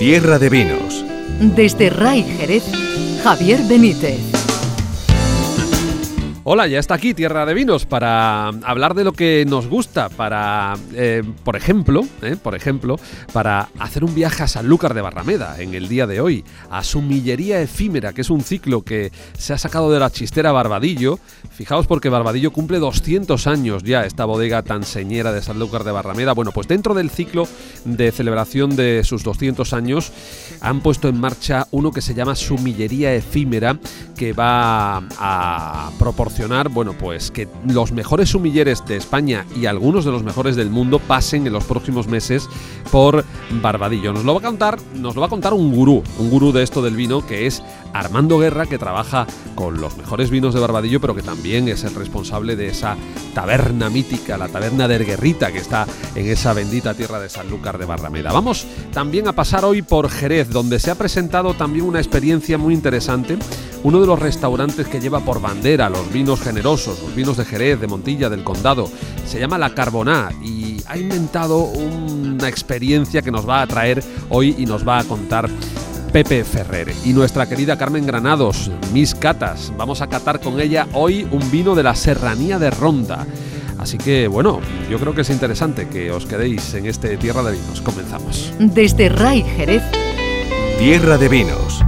Tierra 0.00 0.38
de 0.38 0.48
Vinos. 0.48 1.04
Desde 1.54 1.90
Ray 1.90 2.22
Jerez, 2.22 2.64
Javier 3.22 3.60
Benítez. 3.68 4.39
Hola, 6.42 6.66
ya 6.66 6.78
está 6.78 6.94
aquí 6.94 7.12
Tierra 7.12 7.44
de 7.44 7.52
Vinos 7.52 7.84
para 7.84 8.48
hablar 8.48 8.94
de 8.94 9.04
lo 9.04 9.12
que 9.12 9.44
nos 9.46 9.66
gusta, 9.66 10.08
para, 10.08 10.74
eh, 10.94 11.22
por 11.44 11.54
ejemplo, 11.54 12.02
eh, 12.22 12.34
por 12.42 12.54
ejemplo, 12.54 12.98
para 13.34 13.68
hacer 13.78 14.04
un 14.04 14.14
viaje 14.14 14.42
a 14.42 14.48
Sanlúcar 14.48 14.94
de 14.94 15.02
Barrameda 15.02 15.60
en 15.60 15.74
el 15.74 15.86
día 15.86 16.06
de 16.06 16.22
hoy, 16.22 16.42
a 16.70 16.82
su 16.82 17.02
millería 17.02 17.60
efímera, 17.60 18.14
que 18.14 18.22
es 18.22 18.30
un 18.30 18.40
ciclo 18.40 18.80
que 18.80 19.12
se 19.36 19.52
ha 19.52 19.58
sacado 19.58 19.92
de 19.92 20.00
la 20.00 20.08
chistera 20.08 20.50
Barbadillo. 20.50 21.18
Fijaos 21.50 21.86
porque 21.86 22.08
Barbadillo 22.08 22.52
cumple 22.52 22.78
200 22.78 23.46
años 23.46 23.82
ya, 23.82 24.06
esta 24.06 24.24
bodega 24.24 24.62
tan 24.62 24.84
señera 24.84 25.32
de 25.32 25.42
Sanlúcar 25.42 25.84
de 25.84 25.92
Barrameda. 25.92 26.32
Bueno, 26.32 26.52
pues 26.52 26.66
dentro 26.66 26.94
del 26.94 27.10
ciclo 27.10 27.46
de 27.84 28.12
celebración 28.12 28.76
de 28.76 29.04
sus 29.04 29.24
200 29.24 29.74
años 29.74 30.10
han 30.62 30.80
puesto 30.80 31.08
en 31.08 31.20
marcha 31.20 31.66
uno 31.70 31.92
que 31.92 32.00
se 32.00 32.14
llama 32.14 32.34
su 32.34 32.56
millería 32.56 33.12
efímera, 33.12 33.78
que 34.16 34.32
va 34.32 35.02
a 35.18 35.90
proporcionar 35.98 36.39
bueno, 36.70 36.94
pues 36.94 37.30
que 37.30 37.48
los 37.66 37.92
mejores 37.92 38.30
sumilleres 38.30 38.84
de 38.86 38.96
España 38.96 39.44
y 39.54 39.66
algunos 39.66 40.04
de 40.04 40.10
los 40.10 40.22
mejores 40.22 40.56
del 40.56 40.70
mundo 40.70 40.98
pasen 40.98 41.46
en 41.46 41.52
los 41.52 41.64
próximos 41.64 42.08
meses 42.08 42.48
por 42.90 43.24
Barbadillo. 43.60 44.12
Nos 44.12 44.24
lo 44.24 44.32
va 44.34 44.40
a 44.40 44.42
contar, 44.42 44.78
nos 44.94 45.14
lo 45.14 45.20
va 45.20 45.26
a 45.26 45.30
contar 45.30 45.52
un 45.52 45.70
gurú, 45.70 46.02
un 46.18 46.30
gurú 46.30 46.52
de 46.52 46.62
esto 46.62 46.80
del 46.80 46.96
vino 46.96 47.26
que 47.26 47.46
es 47.46 47.62
Armando 47.92 48.38
Guerra, 48.38 48.66
que 48.66 48.78
trabaja 48.78 49.26
con 49.54 49.80
los 49.80 49.96
mejores 49.98 50.30
vinos 50.30 50.54
de 50.54 50.60
Barbadillo, 50.60 51.00
pero 51.00 51.14
que 51.14 51.22
también 51.22 51.68
es 51.68 51.84
el 51.84 51.94
responsable 51.94 52.56
de 52.56 52.68
esa 52.68 52.96
taberna 53.34 53.90
mítica, 53.90 54.38
la 54.38 54.48
taberna 54.48 54.88
de 54.88 54.94
Erguerrita, 54.94 55.52
que 55.52 55.58
está 55.58 55.86
en 56.14 56.26
esa 56.26 56.54
bendita 56.54 56.94
tierra 56.94 57.20
de 57.20 57.28
Sanlúcar 57.28 57.76
de 57.76 57.84
Barrameda. 57.84 58.32
Vamos 58.32 58.66
también 58.92 59.28
a 59.28 59.34
pasar 59.34 59.64
hoy 59.64 59.82
por 59.82 60.08
Jerez, 60.08 60.48
donde 60.48 60.78
se 60.78 60.90
ha 60.90 60.94
presentado 60.94 61.54
también 61.54 61.84
una 61.84 61.98
experiencia 61.98 62.56
muy 62.56 62.72
interesante 62.72 63.38
uno 63.82 64.00
de 64.00 64.06
los 64.06 64.18
restaurantes 64.18 64.86
que 64.86 65.00
lleva 65.00 65.20
por 65.20 65.40
bandera 65.40 65.88
los 65.88 66.12
vinos 66.12 66.40
generosos, 66.40 67.02
los 67.02 67.14
vinos 67.14 67.36
de 67.36 67.44
Jerez, 67.44 67.80
de 67.80 67.86
Montilla, 67.86 68.28
del 68.28 68.44
Condado. 68.44 68.88
Se 69.26 69.38
llama 69.38 69.58
La 69.58 69.74
Carboná 69.74 70.30
y 70.42 70.82
ha 70.86 70.96
inventado 70.96 71.58
una 71.64 72.48
experiencia 72.48 73.22
que 73.22 73.30
nos 73.30 73.48
va 73.48 73.62
a 73.62 73.66
traer 73.66 74.02
hoy 74.28 74.54
y 74.58 74.66
nos 74.66 74.86
va 74.86 74.98
a 74.98 75.04
contar 75.04 75.48
Pepe 76.12 76.44
Ferrer 76.44 76.92
y 77.04 77.12
nuestra 77.12 77.48
querida 77.48 77.78
Carmen 77.78 78.06
Granados, 78.06 78.70
Mis 78.92 79.14
Catas. 79.14 79.72
Vamos 79.76 80.02
a 80.02 80.08
catar 80.08 80.40
con 80.40 80.60
ella 80.60 80.86
hoy 80.92 81.26
un 81.30 81.50
vino 81.50 81.74
de 81.74 81.82
la 81.82 81.94
Serranía 81.94 82.58
de 82.58 82.70
Ronda. 82.70 83.26
Así 83.78 83.96
que 83.96 84.28
bueno, 84.28 84.60
yo 84.90 84.98
creo 84.98 85.14
que 85.14 85.22
es 85.22 85.30
interesante 85.30 85.88
que 85.88 86.10
os 86.10 86.26
quedéis 86.26 86.74
en 86.74 86.86
este 86.86 87.16
Tierra 87.16 87.42
de 87.42 87.52
Vinos. 87.52 87.80
Comenzamos. 87.80 88.52
Desde 88.58 89.08
Ray 89.08 89.42
Jerez. 89.42 89.82
Tierra 90.78 91.16
de 91.16 91.28
Vinos 91.28 91.82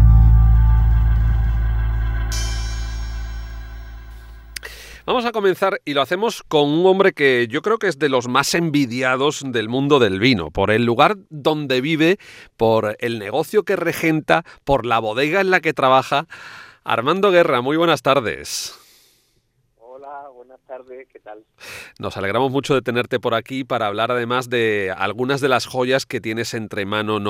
Vamos 5.05 5.25
a 5.25 5.33
comenzar 5.33 5.81
y 5.85 5.95
lo 5.95 6.03
hacemos 6.03 6.45
con 6.47 6.69
un 6.71 6.87
hombre 6.87 7.13
que 7.13 7.49
yo 7.51 7.61
creo 7.61 7.79
que 7.79 7.89
es 7.89 7.99
de 7.99 8.09
los 8.09 8.29
más 8.29 8.55
envidiados 8.55 9.43
del 9.45 9.69
mundo 9.69 9.99
del 9.99 10.21
vino, 10.21 10.53
por 10.53 10.71
el 10.71 10.85
lugar 10.85 11.17
donde 11.29 11.81
vive, 11.81 12.19
por 12.57 12.97
el 13.01 13.19
negocio 13.19 13.65
que 13.65 13.75
regenta, 13.75 14.45
por 14.63 14.87
la 14.87 15.01
bodega 15.01 15.41
en 15.41 15.51
la 15.51 15.61
que 15.61 15.73
trabaja. 15.73 16.29
Armando 16.85 17.33
Guerra, 17.33 17.63
muy 17.63 17.77
buenas 17.77 18.03
tardes. 18.03 18.82
Nos 21.99 22.17
alegramos 22.17 22.51
mucho 22.51 22.75
de 22.75 22.83
tenerte 22.83 23.21
por 23.21 23.35
aquí 23.35 23.65
para 23.65 23.87
hablar 23.87 24.11
además 24.11 24.51
de 24.51 24.93
algunas 24.97 25.41
de 25.41 25.49
las 25.49 25.67
joyas 25.67 26.07
que 26.07 26.21
tienes 26.21 26.55
entre, 26.55 26.87
mano 26.87 27.21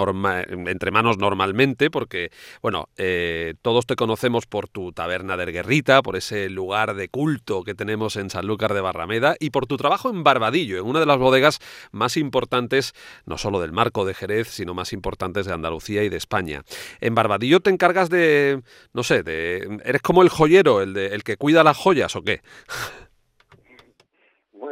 manos 0.93 1.19
normalmente, 1.19 1.91
porque, 1.91 2.31
bueno, 2.61 2.89
eh, 2.97 3.55
todos 3.63 3.87
te 3.87 3.97
conocemos 3.97 4.47
por 4.47 4.69
tu 4.69 4.93
taberna 4.93 5.37
de 5.37 5.45
Erguerrita, 5.45 6.03
por 6.03 6.17
ese 6.17 6.49
lugar 6.49 6.95
de 6.95 7.09
culto 7.09 7.65
que 7.65 7.75
tenemos 7.75 8.17
en 8.17 8.31
Sanlúcar 8.31 8.75
de 8.75 8.81
Barrameda 8.81 9.37
y 9.41 9.51
por 9.51 9.67
tu 9.67 9.77
trabajo 9.77 10.11
en 10.11 10.23
Barbadillo, 10.23 10.79
en 10.79 10.87
una 10.87 11.01
de 11.01 11.07
las 11.07 11.19
bodegas 11.19 11.59
más 11.91 12.17
importantes, 12.17 12.95
no 13.27 13.39
solo 13.39 13.61
del 13.61 13.73
marco 13.73 14.05
de 14.05 14.15
Jerez, 14.15 14.49
sino 14.49 14.75
más 14.75 14.93
importantes 14.93 15.47
de 15.47 15.53
Andalucía 15.53 16.05
y 16.05 16.09
de 16.09 16.17
España. 16.17 16.65
En 17.01 17.15
Barbadillo 17.15 17.61
te 17.61 17.71
encargas 17.71 18.11
de, 18.11 18.63
no 18.93 19.03
sé, 19.03 19.23
de, 19.23 19.81
eres 19.85 20.03
como 20.03 20.23
el 20.23 20.29
joyero, 20.29 20.83
el, 20.83 20.95
de, 20.95 21.09
el 21.09 21.25
que 21.25 21.37
cuida 21.37 21.65
las 21.65 21.77
joyas 21.77 22.15
o 22.17 22.23
qué? 22.23 22.43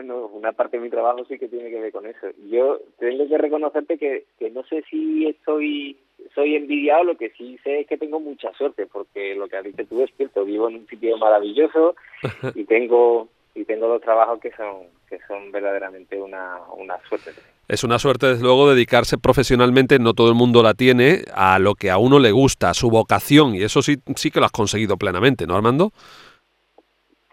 Bueno, 0.00 0.28
una 0.28 0.52
parte 0.52 0.78
de 0.78 0.82
mi 0.82 0.88
trabajo 0.88 1.26
sí 1.26 1.38
que 1.38 1.46
tiene 1.46 1.68
que 1.68 1.78
ver 1.78 1.92
con 1.92 2.06
eso. 2.06 2.28
Yo 2.50 2.78
tengo 2.98 3.28
que 3.28 3.36
reconocerte 3.36 3.98
que, 3.98 4.24
que 4.38 4.48
no 4.50 4.64
sé 4.64 4.82
si 4.88 5.26
estoy 5.26 5.94
soy 6.34 6.56
envidiado, 6.56 7.04
lo 7.04 7.18
que 7.18 7.28
sí 7.36 7.58
sé 7.62 7.80
es 7.80 7.86
que 7.86 7.98
tengo 7.98 8.18
mucha 8.18 8.50
suerte, 8.54 8.86
porque 8.86 9.34
lo 9.34 9.46
que 9.46 9.58
has 9.58 9.64
dicho 9.64 9.84
tú 9.84 10.02
es 10.02 10.10
cierto, 10.16 10.46
vivo 10.46 10.70
en 10.70 10.76
un 10.76 10.86
sitio 10.86 11.18
maravilloso 11.18 11.96
y 12.54 12.64
tengo 12.64 13.28
y 13.54 13.66
tengo 13.66 13.88
dos 13.88 14.00
trabajos 14.00 14.40
que 14.40 14.50
son 14.52 14.84
que 15.06 15.18
son 15.28 15.52
verdaderamente 15.52 16.18
una, 16.18 16.56
una 16.78 16.96
suerte. 17.06 17.32
Es 17.68 17.84
una 17.84 17.98
suerte, 17.98 18.28
desde 18.28 18.42
luego, 18.42 18.70
dedicarse 18.70 19.18
profesionalmente, 19.18 19.98
no 19.98 20.14
todo 20.14 20.30
el 20.30 20.34
mundo 20.34 20.62
la 20.62 20.72
tiene, 20.72 21.24
a 21.34 21.58
lo 21.58 21.74
que 21.74 21.90
a 21.90 21.98
uno 21.98 22.18
le 22.18 22.30
gusta, 22.30 22.70
a 22.70 22.74
su 22.74 22.88
vocación, 22.88 23.54
y 23.54 23.64
eso 23.64 23.82
sí, 23.82 23.98
sí 24.16 24.30
que 24.30 24.40
lo 24.40 24.46
has 24.46 24.52
conseguido 24.52 24.96
plenamente, 24.96 25.46
¿no, 25.46 25.56
Armando? 25.56 25.92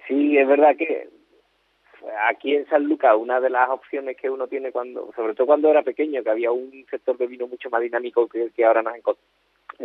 Sí, 0.05 0.37
es 0.37 0.47
verdad 0.47 0.75
que 0.77 1.16
aquí 2.27 2.55
en 2.55 2.67
San 2.67 2.83
Lucas 2.83 3.15
una 3.17 3.39
de 3.39 3.49
las 3.49 3.69
opciones 3.69 4.17
que 4.17 4.29
uno 4.29 4.47
tiene 4.47 4.71
cuando, 4.71 5.11
sobre 5.15 5.33
todo 5.33 5.47
cuando 5.47 5.69
era 5.69 5.83
pequeño, 5.83 6.23
que 6.23 6.29
había 6.29 6.51
un 6.51 6.85
sector 6.89 7.17
de 7.17 7.27
vino 7.27 7.47
mucho 7.47 7.69
más 7.69 7.81
dinámico 7.81 8.27
que, 8.27 8.49
que 8.55 8.65
ahora 8.65 8.81
nos 8.81 8.93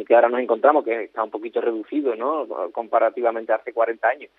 que 0.06 0.15
ahora 0.15 0.28
nos 0.28 0.41
encontramos, 0.41 0.84
que 0.84 1.05
está 1.05 1.22
un 1.22 1.31
poquito 1.31 1.61
reducido, 1.61 2.16
¿no? 2.16 2.47
Comparativamente 2.72 3.53
a 3.53 3.56
hace 3.56 3.72
40 3.72 4.09
años. 4.09 4.31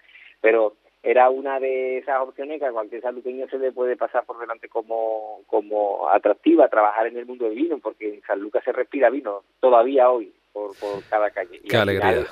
Pero 0.41 0.73
era 1.03 1.29
una 1.29 1.59
de 1.59 1.97
esas 1.97 2.21
opciones 2.21 2.59
que 2.59 2.65
a 2.65 2.71
cualquier 2.71 3.01
saluqueño 3.01 3.47
se 3.49 3.59
le 3.59 3.71
puede 3.71 3.97
pasar 3.97 4.25
por 4.25 4.39
delante 4.39 4.69
como, 4.69 5.41
como 5.47 6.09
atractiva 6.09 6.69
trabajar 6.69 7.07
en 7.07 7.17
el 7.17 7.25
mundo 7.25 7.45
del 7.45 7.55
vino, 7.55 7.77
porque 7.79 8.15
en 8.15 8.21
San 8.21 8.39
Lucas 8.39 8.63
se 8.63 8.71
respira 8.71 9.09
vino 9.09 9.43
todavía 9.59 10.09
hoy 10.09 10.33
por, 10.53 10.75
por 10.79 11.03
cada 11.09 11.29
calle. 11.29 11.59
Qué 11.69 11.77
alegría. 11.77 12.25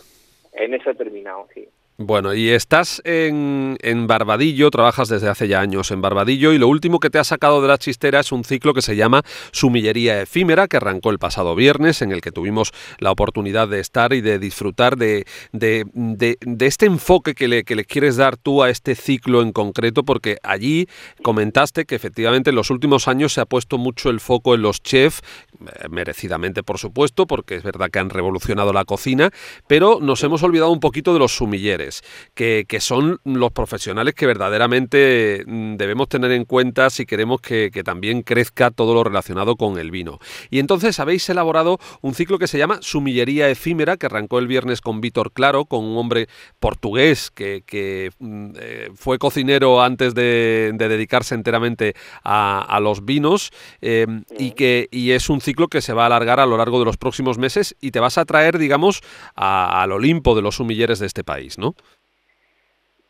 en 0.53 0.73
eso 0.73 0.89
he 0.89 0.95
terminado, 0.95 1.47
sí. 1.53 1.67
Bueno, 2.03 2.33
y 2.33 2.49
estás 2.49 2.99
en, 3.05 3.77
en, 3.81 4.07
Barbadillo, 4.07 4.71
trabajas 4.71 5.07
desde 5.07 5.29
hace 5.29 5.47
ya 5.47 5.59
años 5.61 5.91
en 5.91 6.01
Barbadillo 6.01 6.51
y 6.51 6.57
lo 6.57 6.67
último 6.67 6.99
que 6.99 7.11
te 7.11 7.19
ha 7.19 7.23
sacado 7.23 7.61
de 7.61 7.67
la 7.67 7.77
chistera 7.77 8.21
es 8.21 8.31
un 8.31 8.43
ciclo 8.43 8.73
que 8.73 8.81
se 8.81 8.95
llama 8.95 9.21
Sumillería 9.51 10.19
Efímera, 10.19 10.67
que 10.67 10.77
arrancó 10.77 11.11
el 11.11 11.19
pasado 11.19 11.53
viernes, 11.53 12.01
en 12.01 12.11
el 12.11 12.21
que 12.21 12.31
tuvimos 12.31 12.71
la 12.97 13.11
oportunidad 13.11 13.67
de 13.67 13.79
estar 13.79 14.13
y 14.13 14.21
de 14.21 14.39
disfrutar 14.39 14.97
de, 14.97 15.27
de, 15.51 16.37
este 16.59 16.87
enfoque 16.87 17.35
que 17.35 17.47
le, 17.47 17.63
que 17.63 17.75
le, 17.75 17.85
quieres 17.85 18.15
dar 18.15 18.35
tú 18.35 18.63
a 18.63 18.71
este 18.71 18.95
ciclo 18.95 19.43
en 19.43 19.51
concreto, 19.51 20.03
porque 20.03 20.37
allí 20.41 20.87
comentaste 21.21 21.85
que 21.85 21.93
efectivamente 21.93 22.49
en 22.49 22.55
los 22.55 22.71
últimos 22.71 23.07
años 23.07 23.33
se 23.33 23.41
ha 23.41 23.45
puesto 23.45 23.77
mucho 23.77 24.09
el 24.09 24.21
foco 24.21 24.55
en 24.55 24.63
los 24.63 24.81
chefs, 24.81 25.21
eh, 25.59 25.87
merecidamente 25.89 26.63
por 26.63 26.79
supuesto, 26.79 27.27
porque 27.27 27.55
es 27.55 27.63
verdad 27.63 27.91
que 27.91 27.99
han 27.99 28.09
revolucionado 28.09 28.73
la 28.73 28.85
cocina, 28.85 29.29
pero 29.67 29.99
nos 30.01 30.23
hemos 30.23 30.41
olvidado 30.41 30.71
un 30.71 30.79
poquito 30.79 31.13
de 31.13 31.19
los 31.19 31.35
sumilleres 31.35 31.90
que, 32.33 32.65
son 32.79 33.19
los 33.23 33.51
profesionales 33.51 34.15
que 34.15 34.25
verdaderamente 34.25 35.43
mm, 35.45 35.75
debemos 35.75 36.09
tener 36.09 36.31
en 36.31 36.45
cuenta 36.45 36.89
si 36.89 37.05
queremos 37.05 37.41
que, 37.41 37.69
también 37.83 38.21
crezca 38.21 38.69
todo 38.69 38.93
lo 38.93 39.03
relacionado 39.03 39.55
con 39.55 39.79
el 39.79 39.91
vino. 39.91 40.19
Y 40.49 40.59
entonces 40.59 40.99
habéis 40.99 41.27
elaborado 41.29 41.79
un 42.01 42.13
ciclo 42.13 42.37
que 42.37 42.47
se 42.47 42.57
llama 42.57 42.79
Sumillería 42.81 43.49
Efímera, 43.49 43.97
que 43.97 44.05
arrancó 44.05 44.39
el 44.39 44.47
viernes 44.47 44.81
con 44.81 45.01
Víctor 45.01 45.31
Claro, 45.31 45.65
con 45.65 45.83
un 45.83 45.97
hombre 45.97 46.27
portugués 46.59 47.31
que, 47.31 48.11
mm, 48.19 48.49
eh, 48.59 48.89
fue 48.95 49.17
cocinero 49.17 49.81
antes 49.81 50.13
de, 50.13 50.71
dedicarse 50.73 51.35
enteramente 51.35 51.95
a, 52.23 52.79
los 52.81 53.05
vinos 53.05 53.51
eh, 53.81 54.07
y 54.37 54.51
que 54.51 54.89
y 54.91 55.11
es 55.11 55.29
un 55.29 55.41
ciclo 55.41 55.67
que 55.67 55.81
se 55.81 55.93
va 55.93 56.03
a 56.03 56.05
alargar 56.07 56.39
a 56.39 56.45
lo 56.45 56.57
largo 56.57 56.79
de 56.79 56.85
los 56.85 56.97
próximos 56.97 57.37
meses 57.37 57.75
y 57.81 57.91
te 57.91 57.99
vas 57.99 58.17
a 58.17 58.25
traer, 58.25 58.57
digamos, 58.57 59.01
al 59.35 59.91
Olimpo 59.91 60.35
de 60.35 60.41
los 60.41 60.55
sumilleres 60.55 60.99
de 60.99 61.07
este 61.07 61.23
país, 61.23 61.57
¿no? 61.57 61.75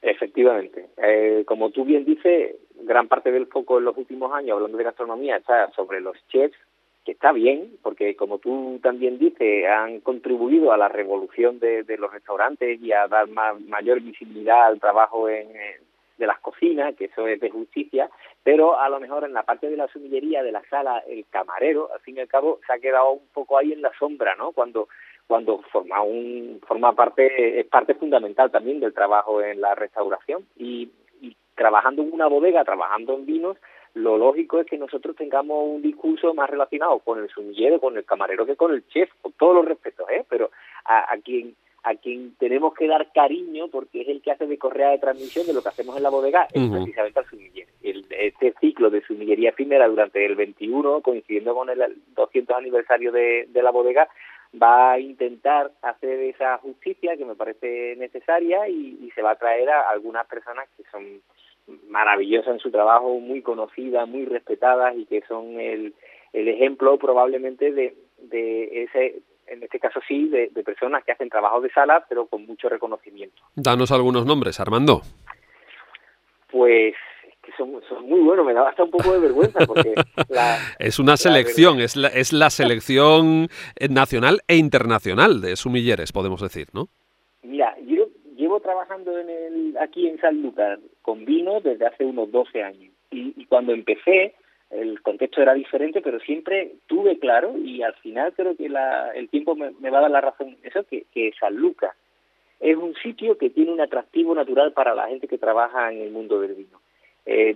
Efectivamente. 0.02 0.88
Eh, 0.98 1.44
como 1.46 1.70
tú 1.70 1.86
bien 1.86 2.06
dices, 2.06 2.56
gran 2.82 3.08
parte 3.08 3.32
del 3.32 3.48
foco 3.48 3.78
en 3.78 3.86
los 3.86 3.98
últimos 3.98 4.34
años, 4.34 4.56
hablando 4.56 4.78
de 4.78 4.84
gastronomía, 4.84 5.38
está 5.38 5.72
sobre 5.72 6.02
los 6.02 6.18
chefs, 6.28 6.58
que 7.06 7.14
está 7.14 7.32
bien, 7.32 7.78
porque 7.82 8.16
como 8.16 8.40
tú 8.40 8.80
también 8.82 9.18
dices, 9.18 9.68
han 9.68 10.02
contribuido 10.02 10.72
a 10.72 10.78
la 10.78 10.88
revolución 10.88 11.60
de, 11.60 11.84
los 11.98 12.12
restaurantes 12.12 12.80
y 12.80 12.92
a 12.92 13.08
dar 13.08 13.28
mayor 13.28 14.02
visibilidad 14.02 14.68
al 14.68 14.80
trabajo 14.80 15.28
en, 15.28 15.48
de 16.22 16.28
las 16.28 16.40
cocinas, 16.40 16.96
que 16.96 17.06
eso 17.06 17.28
es 17.28 17.40
de 17.40 17.50
justicia, 17.50 18.10
pero 18.44 18.80
a 18.80 18.88
lo 18.90 19.00
mejor 19.00 19.24
en 19.24 19.34
la 19.34 19.44
parte 19.44 19.70
de 19.70 19.76
la 19.76 19.88
sumillería, 19.88 20.44
de 20.44 20.52
la 20.52 20.64
sala, 20.70 21.04
el 21.08 21.26
camarero, 21.30 21.92
al 21.92 22.00
fin 22.02 22.18
y 22.18 22.20
al 22.22 22.28
cabo, 22.28 22.60
se 22.66 22.74
ha 22.74 22.80
quedado 22.80 23.12
un 23.12 23.28
poco 23.34 23.58
ahí 23.58 23.74
en 23.74 23.82
la 23.82 23.92
sombra, 23.98 24.36
¿no? 24.36 24.52
Cuando 24.52 24.88
cuando 25.32 25.60
forma 25.72 26.02
un 26.02 26.60
forma 26.68 26.92
parte 26.92 27.58
es 27.58 27.66
parte 27.68 27.94
fundamental 27.94 28.52
también 28.52 28.82
del 28.82 28.94
trabajo 28.94 29.42
en 29.42 29.62
la 29.62 29.74
restauración 29.76 30.46
y, 30.58 30.90
trabajando 31.56 32.02
en 32.02 32.12
una 32.12 32.28
bodega, 32.28 32.66
trabajando 32.66 33.14
en 33.14 33.26
vinos, 33.26 33.56
lo 33.94 34.18
lógico 34.18 34.60
es 34.60 34.66
que 34.66 34.78
nosotros 34.78 35.16
tengamos 35.16 35.58
un 35.64 35.82
discurso 35.82 36.34
más 36.34 36.50
relacionado 36.50 37.00
con 37.00 37.20
el 37.20 37.30
sumillero, 37.30 37.80
con 37.80 37.96
el 37.96 38.04
camarero 38.04 38.46
que 38.46 38.58
con 38.58 38.74
el 38.74 38.86
chef, 38.90 39.10
con 39.22 39.32
todos 39.34 39.56
los 39.56 39.66
respetos, 39.66 40.06
¿eh? 40.10 40.26
Pero 40.28 40.52
a, 40.84 41.14
a 41.14 41.18
quien 41.20 41.56
a 41.84 41.96
quien 41.96 42.36
tenemos 42.38 42.74
que 42.74 42.88
dar 42.88 43.10
cariño 43.14 43.70
porque 43.70 44.02
es 44.02 44.10
el 44.10 44.22
que 44.22 44.32
hace 44.32 44.48
de 44.48 44.58
correa 44.58 44.90
de 44.90 45.00
transmisión 45.00 45.48
de 45.48 45.54
lo 45.54 45.62
que 45.62 45.70
hacemos 45.70 45.96
en 45.96 46.04
la 46.04 46.10
bodega, 46.10 46.48
es 46.52 46.70
precisamente 46.70 47.20
al 47.20 47.26
sumiller. 47.26 47.68
El, 47.82 48.06
este 48.10 48.54
ciclo 48.60 48.90
de 48.90 49.02
sumillería 49.02 49.52
efímera 49.52 49.88
durante 49.88 50.26
el 50.26 50.36
21, 50.36 51.02
coincidiendo 51.02 51.56
con 51.56 51.70
el 51.70 51.82
200 52.16 52.58
aniversario 52.58 53.14
de, 53.14 53.48
de 53.50 53.64
la 53.64 53.72
bodega, 53.72 54.10
va 54.54 54.94
a 54.94 55.00
intentar 55.00 55.72
hacer 55.82 56.20
esa 56.22 56.58
justicia 56.58 57.16
que 57.18 57.26
me 57.26 57.36
parece 57.36 57.96
necesaria 57.98 58.68
y, 58.68 59.00
y 59.02 59.12
se 59.12 59.22
va 59.22 59.32
a 59.32 59.38
traer 59.38 59.70
a 59.70 59.90
algunas 59.90 60.28
personas 60.28 60.68
que 60.76 60.84
son 60.92 61.22
maravillosas 61.90 62.54
en 62.54 62.60
su 62.60 62.72
trabajo, 62.72 63.20
muy 63.20 63.42
conocidas, 63.42 64.08
muy 64.08 64.26
respetadas 64.26 64.96
y 64.98 65.06
que 65.06 65.22
son 65.22 65.60
el, 65.60 65.94
el 66.34 66.48
ejemplo 66.48 66.98
probablemente 66.98 67.72
de, 67.72 67.96
de 68.20 68.84
ese 68.84 69.22
en 69.48 69.64
este 69.64 69.80
caso 69.80 70.00
sí, 70.08 70.30
de, 70.30 70.48
de 70.48 70.64
personas 70.64 71.04
que 71.04 71.12
hacen 71.12 71.30
trabajo 71.30 71.60
de 71.60 71.70
sala, 71.72 72.06
pero 72.08 72.26
con 72.26 72.46
mucho 72.46 72.70
reconocimiento. 72.70 73.42
Danos 73.54 73.92
algunos 73.92 74.26
nombres, 74.26 74.62
Armando. 74.62 75.02
Pues 76.50 76.96
que 77.52 77.58
son, 77.58 77.82
son, 77.88 78.08
muy 78.08 78.20
buenos, 78.22 78.46
me 78.46 78.54
da 78.54 78.68
hasta 78.70 78.84
un 78.84 78.92
poco 78.92 79.14
de 79.14 79.20
vergüenza 79.20 79.66
porque 79.66 79.94
la, 80.30 80.58
es 80.80 81.00
una 81.00 81.18
selección, 81.18 81.80
es, 81.80 81.96
la, 81.96 82.08
es 82.08 82.34
la 82.34 82.50
selección 82.50 83.48
nacional 83.90 84.42
e 84.48 84.58
internacional 84.58 85.42
de 85.42 85.56
sumilleres, 85.56 86.12
podemos 86.12 86.42
decir, 86.42 86.68
¿no? 86.74 86.88
Mira, 87.44 87.76
yo 87.86 88.08
llevo 88.36 88.60
trabajando 88.60 89.18
en 89.18 89.30
el, 89.30 89.78
aquí 89.80 90.08
en 90.08 90.20
Sanlúcar 90.20 90.80
con 91.02 91.26
vino 91.26 91.60
desde 91.62 91.86
hace 91.86 92.06
unos 92.06 92.32
12 92.32 92.64
años 92.64 92.94
y, 93.12 93.34
y 93.36 93.46
cuando 93.46 93.74
empecé 93.74 94.36
el 94.72 95.02
contexto 95.02 95.42
era 95.42 95.54
diferente, 95.54 96.02
pero 96.02 96.20
siempre 96.20 96.76
tuve 96.88 97.20
claro 97.20 97.58
y 97.58 97.84
al 97.84 97.94
final 97.96 98.34
creo 98.34 98.56
que 98.56 98.70
la, 98.70 99.12
el 99.12 99.30
tiempo 99.30 99.56
me, 99.56 99.72
me, 99.80 99.90
va 99.90 100.00
a 100.00 100.02
dar 100.02 100.12
la 100.12 100.22
razón 100.22 100.58
eso 100.64 100.84
que, 100.86 101.06
que 101.14 101.32
San 101.40 101.56
Lucas 101.56 101.96
es 102.62 102.78
un 102.78 102.94
sitio 102.96 103.38
que 103.38 103.50
tiene 103.50 103.72
un 103.72 103.82
atractivo 103.82 104.34
natural 104.36 104.72
para 104.72 104.96
la 104.96 105.08
gente 105.08 105.28
que 105.28 105.38
trabaja 105.38 105.92
en 105.92 106.02
el 106.02 106.12
mundo 106.12 106.40
del 106.40 106.54
vino. 106.54 106.80
Eh, 107.26 107.56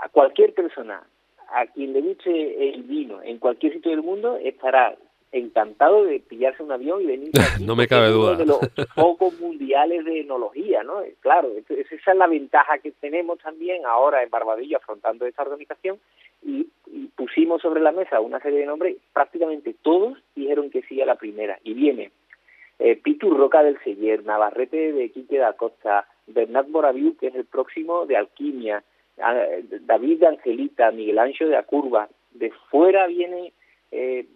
a 0.00 0.08
cualquier 0.08 0.54
persona 0.54 1.02
a 1.48 1.66
quien 1.66 1.92
le 1.92 2.00
guste 2.00 2.74
el 2.74 2.82
vino 2.82 3.22
en 3.22 3.38
cualquier 3.38 3.74
sitio 3.74 3.90
del 3.90 4.02
mundo 4.02 4.36
estará 4.36 4.96
encantado 5.32 6.04
de 6.04 6.20
pillarse 6.20 6.62
un 6.62 6.72
avión 6.72 7.02
y 7.02 7.06
venir 7.06 7.30
aquí. 7.54 7.64
no 7.64 7.76
me 7.76 7.86
cabe 7.86 8.08
duda. 8.08 8.32
Uno 8.32 8.38
de 8.38 8.46
los 8.46 8.88
focos 8.94 9.38
mundiales 9.40 10.04
de 10.04 10.20
enología, 10.20 10.82
¿no? 10.82 11.02
Claro, 11.20 11.50
esa 11.68 11.94
es 12.12 12.16
la 12.16 12.26
ventaja 12.26 12.78
que 12.78 12.92
tenemos 12.92 13.38
también 13.38 13.84
ahora 13.84 14.22
en 14.22 14.30
Barbadillo 14.30 14.78
afrontando 14.78 15.26
esta 15.26 15.42
organización 15.42 15.98
y, 16.42 16.68
y, 16.86 17.06
pusimos 17.16 17.62
sobre 17.62 17.80
la 17.80 17.92
mesa 17.92 18.20
una 18.20 18.40
serie 18.40 18.60
de 18.60 18.66
nombres, 18.66 18.96
prácticamente 19.12 19.74
todos 19.82 20.18
dijeron 20.34 20.70
que 20.70 20.82
sí 20.82 21.00
a 21.00 21.06
la 21.06 21.16
primera. 21.16 21.58
Y 21.64 21.74
viene 21.74 22.10
eh, 22.78 22.96
Pitu 22.96 23.30
Roca 23.30 23.62
del 23.62 23.78
Seller, 23.82 24.24
Navarrete 24.24 24.92
de 24.92 25.10
Quique 25.10 25.38
da 25.38 25.54
Costa, 25.54 26.06
Bernat 26.26 26.68
Moraviu, 26.68 27.16
que 27.16 27.28
es 27.28 27.34
el 27.34 27.44
próximo 27.44 28.06
de 28.06 28.16
Alquimia, 28.16 28.82
David 29.16 30.20
de 30.20 30.26
Angelita, 30.26 30.90
Miguel 30.90 31.18
Ancho 31.18 31.46
de 31.46 31.56
Acurva. 31.56 32.08
De 32.32 32.50
fuera 32.70 33.06
viene 33.06 33.52
eh, 33.90 34.26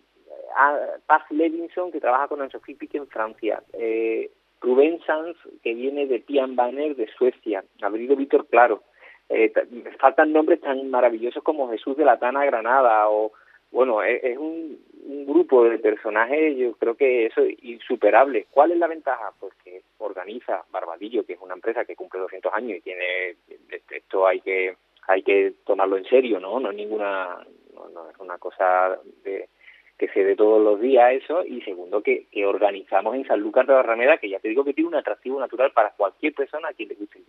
Paz 1.07 1.23
Levinson, 1.31 1.93
que 1.93 2.01
trabaja 2.01 2.29
con 2.29 2.49
Pique 2.79 2.99
en 2.99 3.07
Francia. 3.09 3.63
Eh, 3.73 4.31
Rubén 4.61 5.01
Sanz, 5.07 5.37
que 5.63 5.75
viene 5.75 6.07
de 6.07 6.21
Pian 6.21 6.57
Banner 6.57 6.95
de 6.95 7.09
Suecia. 7.09 7.65
Ha 7.83 7.89
venido 7.89 8.17
Víctor 8.17 8.47
Claro. 8.47 8.83
Eh, 9.29 9.53
faltan 10.01 10.33
nombres 10.33 10.61
tan 10.61 10.91
maravillosos 10.91 11.43
como 11.45 11.71
Jesús 11.71 11.97
de 11.97 12.05
la 12.05 12.19
Tana 12.19 12.45
Granada 12.45 13.09
o 13.09 13.31
bueno 13.71 14.03
es, 14.03 14.25
es 14.25 14.37
un, 14.37 14.77
un, 15.07 15.25
grupo 15.25 15.63
de 15.63 15.79
personajes 15.79 16.57
yo 16.57 16.73
creo 16.73 16.97
que 16.97 17.27
eso 17.27 17.43
es 17.43 17.55
insuperable 17.63 18.49
¿cuál 18.51 18.73
es 18.73 18.79
la 18.79 18.89
ventaja? 18.89 19.33
pues 19.39 19.53
organiza 20.11 20.65
Barbadillo 20.71 21.25
que 21.25 21.35
es 21.35 21.41
una 21.41 21.55
empresa 21.55 21.85
que 21.85 21.97
cumple 21.97 22.21
200 22.21 22.53
años 22.53 22.79
y 22.79 22.81
tiene 22.83 23.37
esto 23.91 24.27
hay 24.27 24.41
que 24.41 24.77
hay 25.09 25.23
que 25.23 25.55
tomarlo 25.65 25.97
en 25.97 26.05
serio 26.05 26.39
no 26.39 26.61
no 26.61 26.71
es 26.71 26.77
ninguna 26.77 27.45
no, 27.75 27.89
no 27.89 28.11
es 28.11 28.17
una 28.19 28.39
cosa 28.39 28.99
de 29.25 29.49
que 30.01 30.09
se 30.09 30.25
dé 30.25 30.35
todos 30.35 30.65
los 30.65 30.81
días 30.81 31.13
eso. 31.13 31.45
Y 31.45 31.61
segundo 31.61 32.03
que, 32.03 32.25
que 32.33 32.47
organizamos 32.47 33.15
en 33.15 33.27
Sanlúcar 33.27 33.67
de 33.67 33.75
Barrameda 33.75 34.17
que 34.17 34.31
ya 34.31 34.41
te 34.41 34.49
digo 34.49 34.65
que 34.65 34.73
tiene 34.73 34.89
un 34.89 34.95
atractivo 34.95 35.39
natural 35.39 35.73
para 35.73 35.91
cualquier 35.91 36.33
persona 36.33 36.69
a 36.69 36.73
quien 36.73 36.89
le 36.89 36.95
guste 36.95 37.21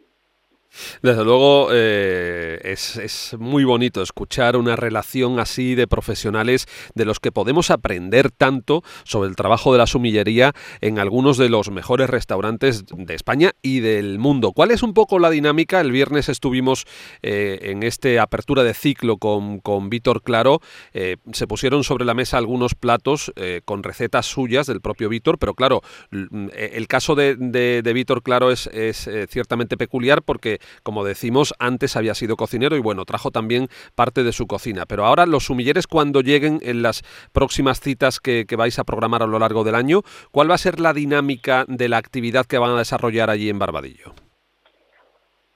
desde 1.01 1.23
luego 1.23 1.69
eh, 1.71 2.59
es, 2.63 3.35
muy 3.37 3.63
bonito 3.63 4.01
escuchar 4.01 4.55
una 4.55 4.75
relación 4.75 5.39
así 5.39 5.75
de 5.75 5.87
profesionales 5.87 6.67
de 6.95 7.05
los 7.05 7.19
que 7.19 7.31
podemos 7.31 7.71
aprender 7.71 8.31
tanto 8.31 8.83
sobre 9.03 9.29
el 9.29 9.35
trabajo 9.35 9.71
de 9.71 9.79
la 9.79 9.87
sumillería 9.87 10.53
en 10.79 10.99
algunos 10.99 11.37
de 11.37 11.49
los 11.49 11.71
mejores 11.71 12.09
restaurantes 12.09 12.85
de 12.87 13.13
España 13.13 13.51
y 13.61 13.79
del 13.81 14.19
mundo. 14.19 14.53
¿Cuál 14.53 14.71
es 14.71 14.83
un 14.83 14.93
poco 14.93 15.19
la 15.19 15.29
dinámica? 15.29 15.81
El 15.81 15.91
viernes 15.91 16.29
estuvimos 16.29 16.85
eh, 17.21 17.59
en 17.63 17.83
este 17.83 18.19
apertura 18.19 18.63
de 18.63 18.73
ciclo 18.73 19.17
con, 19.17 19.59
con 19.59 19.89
Víctor 19.89 20.21
Claro. 20.23 20.61
Eh, 20.93 21.17
se 21.33 21.47
pusieron 21.47 21.83
sobre 21.83 22.05
la 22.05 22.13
mesa 22.13 22.37
algunos 22.37 22.75
platos 22.75 23.31
con 23.65 23.83
recetas 23.83 24.25
suyas 24.25 24.67
del 24.67 24.81
propio 24.81 25.09
Víctor, 25.09 25.37
pero 25.37 25.53
claro, 25.53 25.81
el 26.11 26.87
caso 26.87 27.15
de, 27.15 27.35
de, 27.35 27.81
de 27.83 27.93
Víctor 27.93 28.23
Claro 28.23 28.51
es, 28.51 28.67
es 28.67 29.09
ciertamente 29.29 29.77
peculiar 29.77 30.21
porque 30.21 30.60
como 30.83 31.03
decimos, 31.03 31.53
antes 31.59 31.95
había 31.95 32.13
sido 32.13 32.35
cocinero 32.35 32.75
y 32.75 32.79
bueno, 32.79 33.05
trajo 33.05 33.31
también 33.31 33.67
parte 33.95 34.23
de 34.23 34.31
su 34.31 34.47
cocina. 34.47 34.85
Pero 34.85 35.05
ahora 35.05 35.25
los 35.25 35.45
sumilleres 35.45 35.87
cuando 35.87 36.21
lleguen 36.21 36.59
en 36.61 36.81
las 36.81 37.03
próximas 37.33 37.79
citas 37.79 38.19
que, 38.19 38.45
vais 38.57 38.77
a 38.77 38.83
programar 38.83 39.23
a 39.23 39.27
lo 39.27 39.39
largo 39.39 39.63
del 39.63 39.75
año, 39.75 40.01
¿cuál 40.31 40.51
va 40.51 40.55
a 40.55 40.59
ser 40.59 40.79
la 40.79 40.93
dinámica 40.93 41.65
de 41.67 41.89
la 41.89 41.97
actividad 41.97 42.45
que 42.45 42.59
van 42.59 42.71
a 42.71 42.77
desarrollar 42.77 43.29
allí 43.29 43.49
en 43.49 43.57
Barbadillo? 43.57 44.13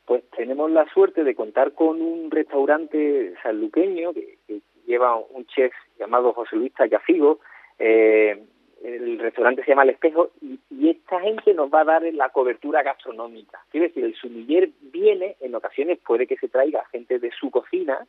Pues 0.05 0.23
tenemos 0.35 0.71
la 0.71 0.85
suerte 0.93 1.23
de 1.23 1.35
contar 1.35 1.73
con 1.73 2.01
un 2.01 2.31
restaurante 2.31 3.33
sanluqueño 3.43 4.13
que, 4.13 4.39
que 4.47 4.61
lleva 4.87 5.17
un 5.17 5.45
chef 5.47 5.73
llamado 5.99 6.33
José 6.33 6.55
Luis 6.55 6.73
Tallafigo, 6.73 7.39
eh, 7.79 8.43
el 8.85 9.19
restaurante 9.19 9.63
se 9.63 9.71
llama 9.71 9.83
El 9.83 9.89
Espejo 9.91 10.31
y, 10.41 10.59
esta 10.89 11.19
gente 11.19 11.53
nos 11.53 11.71
va 11.73 11.81
a 11.81 11.85
dar 11.85 12.03
la 12.13 12.29
cobertura 12.29 12.83
gastronómica. 12.83 13.59
Quiere 13.71 13.87
decir, 13.87 14.03
el 14.03 14.15
sumiller 14.15 14.69
viene, 14.81 15.35
en 15.39 15.55
ocasiones 15.55 15.99
puede 16.05 16.27
que 16.27 16.37
se 16.37 16.47
traiga 16.47 16.85
gente 16.91 17.19
de 17.19 17.31
su 17.31 17.49
cocina, 17.49 18.05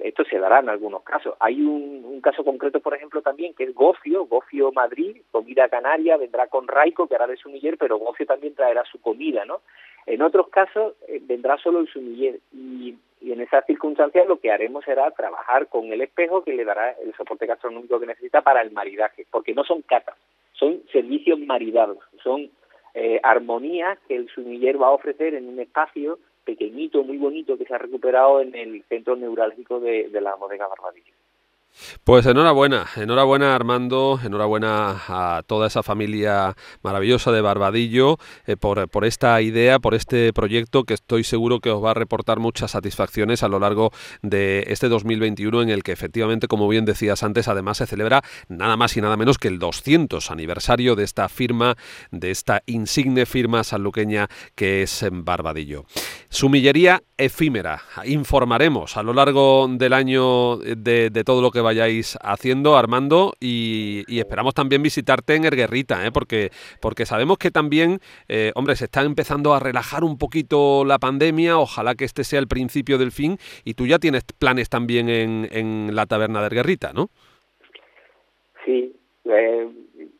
esto 0.00 0.24
se 0.24 0.38
dará 0.38 0.60
en 0.60 0.68
algunos 0.68 1.02
casos. 1.02 1.34
Hay 1.40 1.60
un, 1.60 2.04
un 2.04 2.20
caso 2.20 2.44
concreto, 2.44 2.80
por 2.80 2.94
ejemplo, 2.94 3.22
también, 3.22 3.54
que 3.54 3.64
es 3.64 3.74
Gofio, 3.74 4.26
Gofio 4.26 4.72
Madrid, 4.72 5.22
comida 5.30 5.68
canaria, 5.68 6.16
vendrá 6.16 6.48
con 6.48 6.68
Raico, 6.68 7.06
que 7.06 7.14
hará 7.14 7.26
de 7.26 7.36
sumiller, 7.36 7.78
pero 7.78 7.98
Gofio 7.98 8.26
también 8.26 8.54
traerá 8.54 8.84
su 8.84 9.00
comida, 9.00 9.44
¿no? 9.44 9.60
En 10.06 10.22
otros 10.22 10.48
casos 10.48 10.94
eh, 11.08 11.20
vendrá 11.22 11.56
solo 11.58 11.80
el 11.80 11.88
sumiller 11.88 12.38
y, 12.52 12.96
y 13.20 13.32
en 13.32 13.40
esas 13.40 13.64
circunstancias 13.66 14.26
lo 14.26 14.38
que 14.38 14.52
haremos 14.52 14.84
será 14.84 15.10
trabajar 15.10 15.68
con 15.68 15.86
el 15.92 16.00
espejo 16.00 16.44
que 16.44 16.54
le 16.54 16.64
dará 16.64 16.92
el 17.02 17.14
soporte 17.14 17.46
gastronómico 17.46 17.98
que 17.98 18.06
necesita 18.06 18.42
para 18.42 18.62
el 18.62 18.70
maridaje, 18.70 19.26
porque 19.30 19.54
no 19.54 19.64
son 19.64 19.82
catas, 19.82 20.16
son 20.52 20.82
servicios 20.92 21.38
maridados, 21.40 21.98
son 22.22 22.50
eh, 22.94 23.20
armonías 23.22 23.98
que 24.06 24.16
el 24.16 24.28
sumiller 24.28 24.80
va 24.80 24.88
a 24.88 24.92
ofrecer 24.92 25.34
en 25.34 25.48
un 25.48 25.58
espacio 25.58 26.18
pequeñito, 26.46 27.02
muy 27.02 27.18
bonito, 27.18 27.58
que 27.58 27.66
se 27.66 27.74
ha 27.74 27.78
recuperado 27.78 28.40
en 28.40 28.54
el 28.54 28.82
centro 28.84 29.16
neurálgico 29.16 29.80
de, 29.80 30.08
de 30.08 30.20
la 30.20 30.36
bodega 30.36 30.68
Barbadillo. 30.68 31.12
Pues 32.04 32.24
enhorabuena, 32.26 32.86
enhorabuena 32.96 33.54
Armando, 33.54 34.18
enhorabuena 34.24 35.02
a 35.08 35.42
toda 35.46 35.66
esa 35.66 35.82
familia 35.82 36.56
maravillosa 36.82 37.32
de 37.32 37.40
Barbadillo 37.40 38.18
eh, 38.46 38.56
por, 38.56 38.88
por, 38.88 39.04
esta 39.04 39.40
idea, 39.42 39.78
por 39.78 39.94
este 39.94 40.32
proyecto 40.32 40.84
que 40.84 40.94
estoy 40.94 41.24
seguro 41.24 41.60
que 41.60 41.70
os 41.70 41.84
va 41.84 41.90
a 41.90 41.94
reportar 41.94 42.38
muchas 42.38 42.70
satisfacciones 42.70 43.42
a 43.42 43.48
lo 43.48 43.58
largo 43.58 43.92
de 44.22 44.64
este 44.68 44.88
2021 44.88 45.62
en 45.62 45.68
el 45.68 45.82
que 45.82 45.92
efectivamente, 45.92 46.48
como 46.48 46.68
bien 46.68 46.84
decías 46.84 47.22
antes, 47.22 47.48
además 47.48 47.78
se 47.78 47.86
celebra 47.86 48.22
nada 48.48 48.76
más 48.76 48.96
y 48.96 49.00
nada 49.00 49.16
menos 49.16 49.38
que 49.38 49.48
el 49.48 49.58
200 49.58 50.30
aniversario 50.30 50.96
de 50.96 51.04
esta 51.04 51.28
firma, 51.28 51.76
de 52.10 52.30
esta 52.30 52.62
insigne 52.66 53.26
firma 53.26 53.64
sanluqueña 53.64 54.28
que 54.54 54.82
es 54.82 55.02
en 55.02 55.24
Barbadillo. 55.24 55.84
Sumillería 56.28 57.02
efímera, 57.18 57.82
informaremos 58.04 58.96
a 58.96 59.02
lo 59.02 59.12
largo 59.12 59.68
del 59.70 59.92
año 59.92 60.56
de, 60.56 61.10
de 61.10 61.24
todo 61.24 61.42
lo 61.42 61.50
que 61.50 61.65
vayáis 61.66 62.16
haciendo, 62.22 62.76
Armando, 62.76 63.32
y, 63.40 64.04
esperamos 64.08 64.54
también 64.54 64.82
visitarte 64.82 65.34
en 65.34 65.44
Erguerrita, 65.44 66.06
¿eh? 66.06 66.12
porque, 66.12 66.50
porque 66.80 67.04
sabemos 67.04 67.38
que 67.38 67.50
también, 67.50 67.98
eh, 68.28 68.52
hombre, 68.54 68.76
se 68.76 68.84
está 68.84 69.02
empezando 69.02 69.52
a 69.52 69.60
relajar 69.60 70.04
un 70.04 70.16
poquito 70.16 70.84
la 70.84 70.98
pandemia, 70.98 71.58
ojalá 71.58 71.94
que 71.94 72.04
este 72.04 72.22
sea 72.22 72.38
el 72.38 72.46
principio 72.46 72.98
del 72.98 73.10
fin, 73.10 73.38
y 73.64 73.74
tú 73.74 73.86
ya 73.86 73.98
tienes 73.98 74.24
planes 74.38 74.68
también 74.68 75.08
en, 75.08 75.48
en 75.50 75.94
la 75.94 76.06
taberna 76.06 76.40
de 76.40 76.46
Erguerrita, 76.46 76.92
¿no? 76.92 77.08
Sí, 78.64 78.94
eh, 79.24 79.68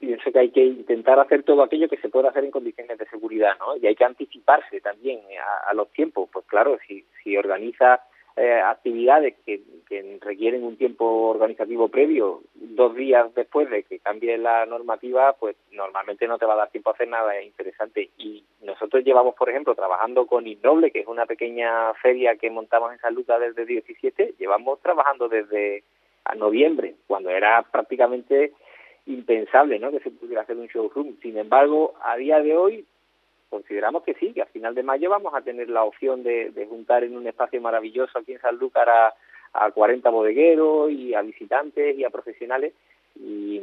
pienso 0.00 0.32
que 0.32 0.38
hay 0.38 0.50
que 0.50 0.64
intentar 0.64 1.18
hacer 1.20 1.44
todo 1.44 1.62
aquello 1.62 1.88
que 1.88 1.98
se 1.98 2.08
pueda 2.08 2.30
hacer 2.30 2.44
en 2.44 2.50
condiciones 2.50 2.98
de 2.98 3.06
seguridad, 3.06 3.52
¿no? 3.60 3.76
Y 3.76 3.86
hay 3.86 3.94
que 3.94 4.04
anticiparse 4.04 4.80
también 4.80 5.20
a, 5.40 5.70
a 5.70 5.74
los 5.74 5.92
tiempos, 5.92 6.28
pues 6.32 6.44
claro, 6.46 6.76
si, 6.86 7.04
si 7.22 7.36
organiza 7.36 8.00
eh, 8.36 8.60
actividades 8.60 9.34
que, 9.44 9.62
requieren 10.20 10.64
un 10.64 10.76
tiempo 10.76 11.04
organizativo 11.28 11.88
previo, 11.88 12.42
dos 12.54 12.94
días 12.96 13.32
después 13.34 13.70
de 13.70 13.84
que 13.84 14.00
cambie 14.00 14.36
la 14.36 14.66
normativa, 14.66 15.34
pues 15.34 15.56
normalmente 15.70 16.26
no 16.26 16.36
te 16.36 16.44
va 16.44 16.54
a 16.54 16.56
dar 16.56 16.70
tiempo 16.70 16.90
a 16.90 16.92
hacer 16.94 17.08
nada 17.08 17.40
interesante. 17.40 18.10
Y 18.18 18.44
nosotros 18.62 19.04
llevamos, 19.04 19.36
por 19.36 19.48
ejemplo, 19.48 19.74
trabajando 19.74 20.26
con 20.26 20.46
Innoble, 20.46 20.90
que 20.90 21.00
es 21.00 21.06
una 21.06 21.24
pequeña 21.24 21.94
feria 21.94 22.36
que 22.36 22.50
montamos 22.50 22.92
en 22.92 22.98
San 22.98 23.14
Lucas 23.14 23.40
desde 23.40 23.64
17, 23.64 24.34
llevamos 24.38 24.80
trabajando 24.80 25.28
desde 25.28 25.84
a 26.24 26.34
noviembre, 26.34 26.96
cuando 27.06 27.30
era 27.30 27.62
prácticamente 27.62 28.52
impensable 29.06 29.78
¿no? 29.78 29.92
que 29.92 30.00
se 30.00 30.10
pudiera 30.10 30.42
hacer 30.42 30.56
un 30.56 30.66
showroom. 30.66 31.16
Sin 31.22 31.38
embargo, 31.38 31.94
a 32.02 32.16
día 32.16 32.40
de 32.40 32.56
hoy 32.56 32.84
consideramos 33.48 34.02
que 34.02 34.14
sí, 34.14 34.32
que 34.32 34.42
a 34.42 34.46
final 34.46 34.74
de 34.74 34.82
mayo 34.82 35.10
vamos 35.10 35.34
a 35.34 35.42
tener 35.42 35.68
la 35.68 35.84
opción 35.84 36.22
de, 36.22 36.66
juntar 36.68 37.04
en 37.04 37.16
un 37.16 37.26
espacio 37.26 37.60
maravilloso 37.60 38.18
aquí 38.18 38.32
en 38.32 38.40
Sanlúcar 38.40 38.88
a, 38.88 39.14
a 39.52 39.70
40 39.70 40.08
bodegueros 40.10 40.90
y 40.90 41.14
a 41.14 41.22
visitantes 41.22 41.96
y 41.96 42.04
a 42.04 42.10
profesionales 42.10 42.72
y, 43.18 43.60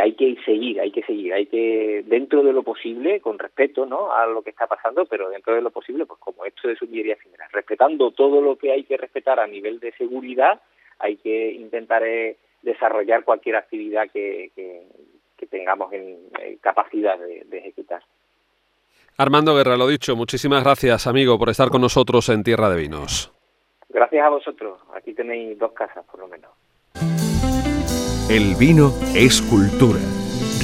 hay 0.00 0.14
que 0.14 0.36
seguir, 0.44 0.80
hay 0.80 0.90
que 0.90 1.02
seguir, 1.02 1.32
hay 1.32 1.46
que, 1.46 2.02
dentro 2.06 2.42
de 2.42 2.52
lo 2.52 2.62
posible, 2.62 3.20
con 3.20 3.38
respeto 3.38 3.86
¿no? 3.86 4.12
a 4.12 4.26
lo 4.26 4.42
que 4.42 4.50
está 4.50 4.66
pasando, 4.66 5.04
pero 5.04 5.28
dentro 5.28 5.54
de 5.54 5.60
lo 5.60 5.70
posible, 5.70 6.06
pues 6.06 6.18
como 6.18 6.44
esto 6.44 6.68
es 6.70 6.78
sumillería 6.78 7.16
final, 7.16 7.48
respetando 7.52 8.10
todo 8.10 8.40
lo 8.40 8.56
que 8.56 8.72
hay 8.72 8.84
que 8.84 8.96
respetar 8.96 9.38
a 9.38 9.46
nivel 9.46 9.80
de 9.80 9.92
seguridad, 9.92 10.60
hay 10.98 11.16
que 11.16 11.52
intentar 11.52 12.02
eh, 12.04 12.36
desarrollar 12.62 13.24
cualquier 13.24 13.56
actividad 13.56 14.10
que, 14.10 14.50
que, 14.56 14.82
tengamos 15.50 15.92
en, 15.92 16.18
capacidad 16.62 17.18
de 17.18 17.58
ejecutar. 17.58 18.02
Armando 19.18 19.54
Guerra, 19.54 19.76
lo 19.76 19.86
dicho, 19.86 20.16
muchísimas 20.16 20.64
gracias, 20.64 21.06
amigo, 21.06 21.38
por 21.38 21.50
estar 21.50 21.68
con 21.68 21.80
nosotros 21.80 22.28
en 22.30 22.42
Tierra 22.42 22.70
de 22.70 22.76
Vinos. 22.76 23.32
Gracias 23.90 24.24
a 24.24 24.30
vosotros. 24.30 24.80
Aquí 24.96 25.12
tenéis 25.12 25.58
dos 25.58 25.72
casas, 25.72 26.04
por 26.10 26.20
lo 26.20 26.28
menos. 26.28 26.50
El 28.30 28.54
vino 28.54 28.92
es 29.14 29.42
cultura, 29.42 30.00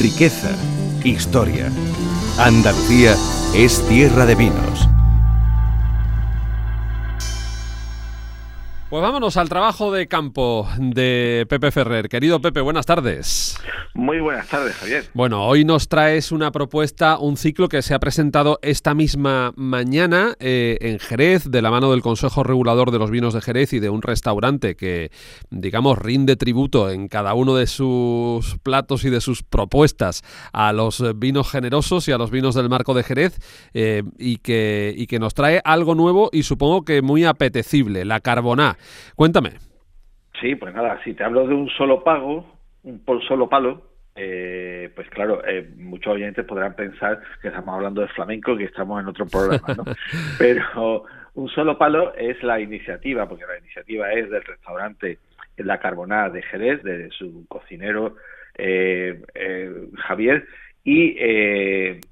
riqueza, 0.01 0.57
historia. 1.05 1.67
Andalucía 2.41 3.13
es 3.55 3.87
tierra 3.89 4.25
de 4.25 4.35
vinos. 4.35 4.88
Pues 8.91 9.03
vámonos 9.03 9.37
al 9.37 9.51
trabajo 9.51 9.93
de 9.93 10.09
campo 10.09 10.67
de 10.79 11.45
Pepe 11.47 11.71
Ferrer. 11.71 12.09
Querido 12.09 12.41
Pepe, 12.41 12.63
buenas 12.63 12.87
tardes. 12.87 13.59
Muy 13.93 14.21
buenas 14.21 14.49
tardes, 14.49 14.77
Javier. 14.77 15.05
Bueno, 15.13 15.45
hoy 15.47 15.67
nos 15.67 15.89
traes 15.89 16.33
una 16.33 16.53
propuesta, 16.53 17.19
un 17.19 17.37
ciclo 17.37 17.69
que 17.69 17.83
se 17.83 17.93
ha 17.93 17.99
presentado 17.99 18.59
esta 18.63 18.95
misma 18.95 19.53
mañana 19.57 20.37
eh, 20.41 20.79
en 20.81 20.99
Jerez, 21.01 21.51
de 21.51 21.61
la 21.61 21.71
mano 21.71 21.91
del 21.91 22.01
Consejo 22.01 22.45
Regulador 22.45 22.91
de 22.91 22.99
los 22.99 23.11
Vinos 23.11 23.35
de 23.35 23.43
Jerez 23.43 23.75
y 23.75 23.81
de 23.81 23.91
un 23.91 24.01
restaurante 24.01 24.75
que, 24.75 25.11
digamos, 25.51 25.99
rinde 25.99 26.37
tributo 26.37 26.91
en 26.91 27.09
cada 27.09 27.35
uno 27.35 27.57
de 27.57 27.67
sus 27.67 28.57
platos 28.63 29.05
y 29.05 29.11
de 29.11 29.21
sus 29.21 29.43
propuestas 29.43 30.23
a 30.53 30.73
los 30.73 31.05
vinos 31.19 31.51
generosos 31.51 32.09
y 32.09 32.13
a 32.13 32.19
los 32.19 32.31
vinos 32.31 32.55
del 32.55 32.71
marco 32.71 32.95
de 32.95 33.03
Jerez 33.03 33.39
eh, 33.75 34.03
y, 34.17 34.39
que, 34.39 34.95
y 34.97 35.07
que 35.09 35.19
nos 35.19 35.35
trae 35.35 35.61
algo 35.65 35.95
nuevo 35.95 36.31
y 36.33 36.45
supongo 36.45 36.87
que 36.87 37.03
muy 37.03 37.25
apetecible, 37.27 38.07
la 38.07 38.21
carboná. 38.21 38.78
Cuéntame. 39.17 39.51
Sí, 40.41 40.55
pues 40.55 40.75
nada, 40.75 41.01
si 41.05 41.15
te 41.15 41.25
hablo 41.25 41.47
de 41.47 41.55
un 41.55 41.69
solo 41.71 42.05
pago, 42.05 42.47
un 42.85 43.05
por 43.05 43.23
solo 43.27 43.49
palo, 43.49 43.83
eh, 44.21 44.91
pues 44.97 45.09
claro, 45.11 45.45
eh, 45.47 45.69
muchos 45.77 46.15
oyentes 46.15 46.45
podrán 46.45 46.75
pensar 46.75 47.21
que 47.41 47.49
estamos 47.49 47.75
hablando 47.75 48.01
de 48.01 48.09
flamenco 48.09 48.53
y 48.53 48.59
que 48.59 48.65
estamos 48.65 49.01
en 49.01 49.09
otro 49.09 49.27
programa, 49.27 49.75
¿no? 49.77 49.85
Pero 50.39 51.05
un 51.35 51.49
solo 51.49 51.79
palo 51.79 52.15
es 52.15 52.43
la 52.43 52.61
iniciativa, 52.61 53.29
porque 53.29 53.47
la 53.47 53.59
iniciativa 53.59 54.13
es 54.13 54.29
del 54.29 54.45
restaurante 54.45 55.19
La 55.57 55.79
Carbonada 55.79 56.31
de 56.31 56.43
Jerez, 56.43 56.83
de 56.83 57.11
su 57.11 57.47
cocinero 57.49 58.17
eh, 58.57 59.23
Javier, 59.99 60.47
y 60.83 61.17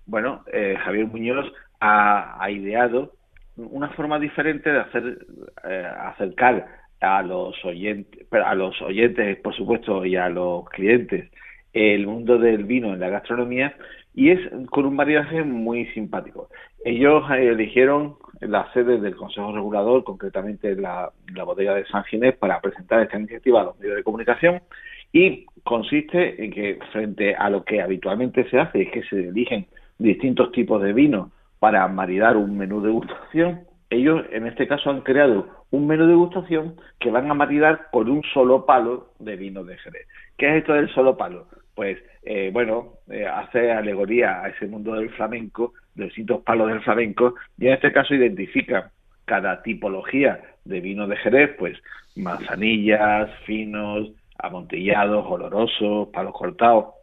bueno, 0.04 0.44
Javier 0.84 1.06
Muñoz 1.06 1.50
ha, 1.80 2.42
ha 2.42 2.50
ideado 2.50 3.14
una 3.56 3.88
forma 3.90 4.18
diferente 4.18 4.70
de 4.70 4.80
hacer 4.80 5.26
eh, 5.64 5.86
acercar 6.00 6.66
a 7.00 7.22
los 7.22 7.62
oyentes, 7.64 8.26
a 8.32 8.54
los 8.54 8.80
oyentes, 8.82 9.38
por 9.38 9.54
supuesto, 9.54 10.04
y 10.04 10.16
a 10.16 10.28
los 10.28 10.68
clientes 10.70 11.30
el 11.72 12.06
mundo 12.06 12.38
del 12.38 12.64
vino 12.64 12.94
en 12.94 13.00
la 13.00 13.10
gastronomía 13.10 13.76
y 14.14 14.30
es 14.30 14.40
con 14.70 14.86
un 14.86 14.96
maridaje 14.96 15.42
muy 15.44 15.86
simpático. 15.88 16.48
Ellos 16.84 17.22
eh, 17.30 17.48
eligieron 17.48 18.16
la 18.40 18.72
sede 18.72 18.98
del 18.98 19.14
Consejo 19.14 19.52
Regulador, 19.52 20.04
concretamente 20.04 20.74
la, 20.74 21.10
la 21.34 21.44
bodega 21.44 21.74
de 21.74 21.84
San 21.86 22.04
Ginés, 22.04 22.34
para 22.36 22.60
presentar 22.60 23.02
esta 23.02 23.18
iniciativa 23.18 23.60
a 23.60 23.64
los 23.64 23.78
medios 23.78 23.96
de 23.96 24.02
comunicación 24.02 24.62
y 25.12 25.46
consiste 25.64 26.42
en 26.42 26.50
que 26.50 26.78
frente 26.92 27.34
a 27.34 27.50
lo 27.50 27.64
que 27.64 27.82
habitualmente 27.82 28.48
se 28.48 28.58
hace, 28.58 28.82
es 28.82 28.90
que 28.90 29.02
se 29.04 29.28
eligen 29.28 29.66
distintos 29.98 30.52
tipos 30.52 30.82
de 30.82 30.92
vino 30.92 31.30
para 31.58 31.86
maridar 31.88 32.36
un 32.36 32.56
menú 32.56 32.80
de 32.80 32.90
gustación, 32.90 33.66
ellos 33.90 34.24
en 34.32 34.46
este 34.46 34.66
caso 34.66 34.90
han 34.90 35.02
creado 35.02 35.48
un 35.70 35.86
menú 35.86 36.06
de 36.06 36.14
gustación 36.14 36.76
que 36.98 37.10
van 37.10 37.30
a 37.30 37.34
maridar 37.34 37.88
con 37.90 38.08
un 38.08 38.22
solo 38.34 38.66
palo 38.66 39.12
de 39.18 39.36
vino 39.36 39.64
de 39.64 39.76
Jerez. 39.78 40.06
¿Qué 40.36 40.48
es 40.48 40.56
esto 40.58 40.74
del 40.74 40.92
solo 40.94 41.16
palo? 41.16 41.46
Pues 41.74 41.98
eh, 42.22 42.50
bueno, 42.52 42.94
eh, 43.10 43.26
hace 43.26 43.72
alegoría 43.72 44.42
a 44.42 44.48
ese 44.48 44.66
mundo 44.66 44.94
del 44.94 45.10
flamenco, 45.10 45.74
de 45.94 46.04
distintos 46.04 46.42
palos 46.42 46.68
del 46.68 46.82
flamenco, 46.82 47.34
y 47.58 47.66
en 47.66 47.74
este 47.74 47.92
caso 47.92 48.14
identifica 48.14 48.90
cada 49.24 49.62
tipología 49.62 50.40
de 50.64 50.80
vino 50.80 51.06
de 51.06 51.16
Jerez, 51.16 51.54
pues 51.58 51.78
manzanillas, 52.16 53.30
finos, 53.44 54.10
amontillados, 54.38 55.24
olorosos, 55.28 56.08
palos 56.08 56.32
cortados, 56.32 56.94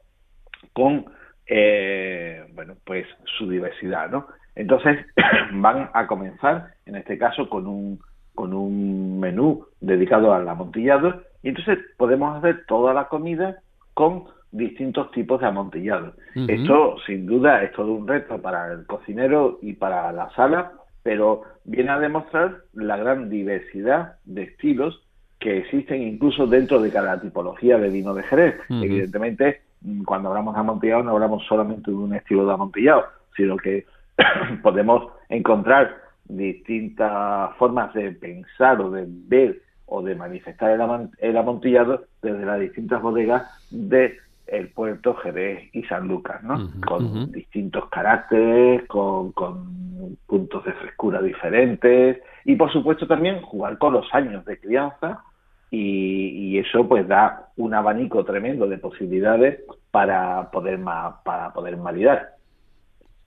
con 0.73 1.05
eh, 1.45 2.45
bueno, 2.53 2.75
pues 2.85 3.05
su 3.37 3.49
diversidad, 3.49 4.09
¿no? 4.09 4.27
Entonces 4.55 5.05
van 5.53 5.89
a 5.93 6.07
comenzar, 6.07 6.73
en 6.85 6.95
este 6.95 7.17
caso, 7.17 7.49
con 7.49 7.67
un, 7.67 7.99
con 8.35 8.53
un 8.53 9.19
menú 9.19 9.65
dedicado 9.81 10.33
al 10.33 10.47
amontillado 10.47 11.21
y 11.41 11.49
entonces 11.49 11.79
podemos 11.97 12.37
hacer 12.37 12.65
toda 12.67 12.93
la 12.93 13.07
comida 13.07 13.57
con 13.93 14.25
distintos 14.51 15.11
tipos 15.11 15.41
de 15.41 15.47
amontillado. 15.47 16.13
Esto, 16.47 16.95
sin 17.05 17.25
duda, 17.25 17.63
es 17.63 17.71
todo 17.73 17.91
un 17.91 18.07
reto 18.07 18.39
para 18.41 18.71
el 18.71 18.85
cocinero 18.85 19.59
y 19.61 19.73
para 19.73 20.11
la 20.11 20.29
sala, 20.35 20.73
pero 21.01 21.43
viene 21.65 21.89
a 21.89 21.99
demostrar 21.99 22.57
la 22.73 22.97
gran 22.97 23.29
diversidad 23.29 24.15
de 24.25 24.43
estilos 24.43 25.03
que 25.39 25.57
existen 25.57 26.01
incluso 26.03 26.47
dentro 26.47 26.79
de 26.79 26.91
cada 26.91 27.19
tipología 27.19 27.77
de 27.77 27.89
vino 27.89 28.13
de 28.13 28.23
Jerez. 28.23 28.55
Evidentemente, 28.69 29.61
cuando 30.05 30.29
hablamos 30.29 30.53
de 30.53 30.61
amontillado 30.61 31.03
no 31.03 31.11
hablamos 31.11 31.43
solamente 31.45 31.91
de 31.91 31.97
un 31.97 32.13
estilo 32.13 32.45
de 32.45 32.53
amontillado, 32.53 33.03
sino 33.35 33.57
que 33.57 33.85
podemos 34.63 35.11
encontrar 35.29 35.95
distintas 36.25 37.55
formas 37.57 37.93
de 37.93 38.11
pensar 38.11 38.79
o 38.81 38.89
de 38.89 39.05
ver 39.07 39.61
o 39.85 40.01
de 40.01 40.15
manifestar 40.15 40.71
el, 41.19 41.37
amontillado 41.37 42.05
desde 42.21 42.45
las 42.45 42.59
distintas 42.59 43.01
bodegas 43.01 43.43
de 43.71 44.17
el 44.47 44.69
puerto 44.69 45.15
Jerez 45.15 45.69
y 45.73 45.83
San 45.83 46.07
Lucas, 46.07 46.43
¿no? 46.43 46.69
con 46.85 47.31
distintos 47.31 47.89
caracteres, 47.89 48.87
con, 48.87 49.33
puntos 50.27 50.65
de 50.65 50.73
frescura 50.73 51.21
diferentes 51.21 52.17
y 52.43 52.55
por 52.55 52.71
supuesto 52.71 53.07
también 53.07 53.41
jugar 53.41 53.77
con 53.77 53.93
los 53.93 54.05
años 54.13 54.43
de 54.45 54.59
crianza 54.59 55.23
y, 55.69 56.57
eso 56.59 56.87
pues 56.87 57.07
da 57.07 57.49
un 57.57 57.73
abanico 57.73 58.23
tremendo 58.23 58.67
de 58.67 58.77
posibilidades 58.77 59.61
para 59.91 60.51
poder 60.51 60.79
para 61.23 61.51
poder 61.51 61.75
validar. 61.77 62.35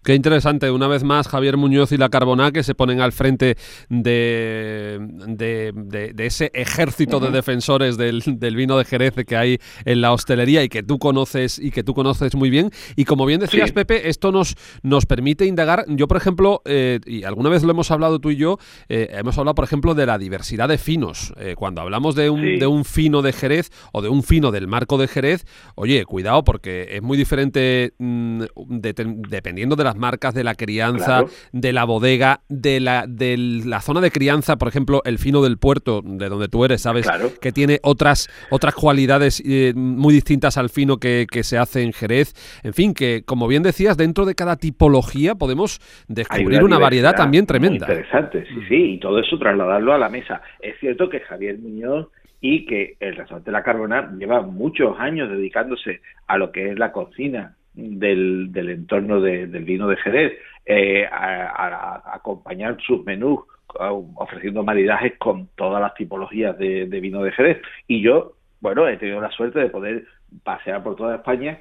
Qué 0.06 0.14
interesante, 0.14 0.70
una 0.70 0.86
vez 0.86 1.02
más, 1.02 1.26
Javier 1.26 1.56
Muñoz 1.56 1.90
y 1.90 1.96
la 1.96 2.08
Carboná 2.10 2.52
que 2.52 2.62
se 2.62 2.76
ponen 2.76 3.00
al 3.00 3.10
frente 3.10 3.56
de, 3.88 5.00
de, 5.00 6.14
ese 6.18 6.52
ejército 6.54 7.18
de 7.18 7.32
defensores 7.32 7.96
del, 7.96 8.22
vino 8.54 8.78
de 8.78 8.84
Jerez 8.84 9.14
que 9.26 9.36
hay 9.36 9.58
en 9.84 10.00
la 10.00 10.12
hostelería 10.12 10.62
y 10.62 10.68
que 10.68 10.84
tú 10.84 11.00
conoces 11.00 11.58
y 11.58 11.72
que 11.72 11.82
tú 11.82 11.92
conoces 11.92 12.36
muy 12.36 12.50
bien. 12.50 12.70
Y 12.94 13.04
como 13.04 13.26
bien 13.26 13.40
decías, 13.40 13.72
Pepe, 13.72 14.08
esto 14.08 14.30
nos, 14.30 14.54
nos 14.84 15.06
permite 15.06 15.44
indagar. 15.44 15.84
Yo, 15.88 16.06
por 16.06 16.18
ejemplo, 16.18 16.62
eh, 16.66 17.00
y 17.04 17.24
alguna 17.24 17.50
vez 17.50 17.64
lo 17.64 17.72
hemos 17.72 17.90
hablado 17.90 18.20
tú 18.20 18.30
y 18.30 18.36
yo, 18.36 18.58
eh, 18.88 19.08
hemos 19.10 19.36
hablado, 19.38 19.56
por 19.56 19.64
ejemplo, 19.64 19.96
de 19.96 20.06
la 20.06 20.18
diversidad 20.18 20.68
de 20.68 20.78
finos. 20.78 21.32
Eh, 21.36 21.56
cuando 21.56 21.80
hablamos 21.80 22.14
de 22.14 22.30
un, 22.30 22.60
de 22.60 22.66
un 22.68 22.84
fino 22.84 23.22
de 23.22 23.32
Jerez 23.32 23.72
o 23.90 24.02
de 24.02 24.08
un 24.08 24.22
fino 24.22 24.52
del 24.52 24.68
marco 24.68 24.98
de 24.98 25.08
Jerez, 25.08 25.44
oye, 25.74 26.04
cuidado, 26.04 26.44
porque 26.44 26.90
es 26.92 27.02
muy 27.02 27.18
diferente 27.18 27.94
mm, 27.98 28.44
dependiendo 29.28 29.74
de 29.74 29.82
las 29.82 29.95
las 29.96 29.98
marcas, 29.98 30.34
de 30.34 30.44
la 30.44 30.54
crianza, 30.54 31.24
de 31.52 31.72
la 31.72 31.84
bodega, 31.84 32.40
de 32.48 32.80
la, 32.80 33.06
de 33.08 33.36
la 33.64 33.80
zona 33.80 34.00
de 34.00 34.10
crianza, 34.10 34.56
por 34.56 34.68
ejemplo, 34.68 35.02
el 35.04 35.18
fino 35.18 35.42
del 35.42 35.58
puerto, 35.58 36.02
de 36.04 36.28
donde 36.28 36.48
tú 36.48 36.64
eres, 36.64 36.82
¿sabes? 36.82 37.08
Que 37.40 37.52
tiene 37.52 37.80
otras, 37.82 38.28
otras 38.50 38.74
cualidades 38.74 39.42
eh, 39.44 39.72
muy 39.74 40.14
distintas 40.14 40.58
al 40.58 40.68
fino 40.68 40.98
que, 40.98 41.26
que, 41.30 41.42
se 41.42 41.58
hace 41.58 41.82
en 41.82 41.92
Jerez. 41.92 42.34
En 42.62 42.74
fin, 42.74 42.94
que 42.94 43.22
como 43.24 43.48
bien 43.48 43.62
decías, 43.62 43.96
dentro 43.96 44.24
de 44.24 44.34
cada 44.34 44.56
tipología 44.56 45.34
podemos 45.34 45.80
descubrir 46.08 46.62
una, 46.62 46.78
variedad 46.78 47.14
también 47.14 47.46
tremenda. 47.46 47.86
interesante, 47.86 48.44
sí, 48.46 48.60
sí, 48.68 48.92
y 48.92 48.98
todo 48.98 49.18
eso 49.18 49.38
trasladarlo 49.38 49.92
a 49.94 49.98
la 49.98 50.08
mesa. 50.08 50.42
Es 50.60 50.78
cierto 50.80 51.08
que 51.08 51.20
Javier 51.20 51.58
Muñoz 51.58 52.08
y 52.40 52.66
que 52.66 52.96
el 53.00 53.16
restaurante 53.16 53.50
La 53.50 53.62
Carbona 53.62 54.12
lleva 54.18 54.42
muchos 54.42 54.98
años 54.98 55.30
dedicándose 55.30 56.00
a 56.26 56.36
lo 56.36 56.52
que 56.52 56.70
es 56.70 56.78
la 56.78 56.92
cocina 56.92 57.55
del, 57.76 58.50
del 58.50 58.70
entorno 58.70 59.20
del 59.20 59.64
vino 59.64 59.86
de 59.86 59.96
Jerez, 59.96 60.32
eh, 60.64 61.06
a, 61.06 62.02
acompañar 62.14 62.76
sus 62.80 63.04
menús 63.04 63.40
ofreciendo 64.14 64.62
maridajes 64.64 65.18
con 65.18 65.48
todas 65.54 65.82
las 65.82 65.94
tipologías 65.94 66.56
de, 66.58 66.86
vino 67.00 67.22
de 67.22 67.32
Jerez. 67.32 67.58
Y 67.86 68.00
yo, 68.00 68.32
bueno, 68.60 68.88
he 68.88 68.96
tenido 68.96 69.20
la 69.20 69.30
suerte 69.30 69.58
de 69.58 69.68
poder 69.68 70.06
pasear 70.42 70.82
por 70.82 70.96
toda 70.96 71.16
España 71.16 71.60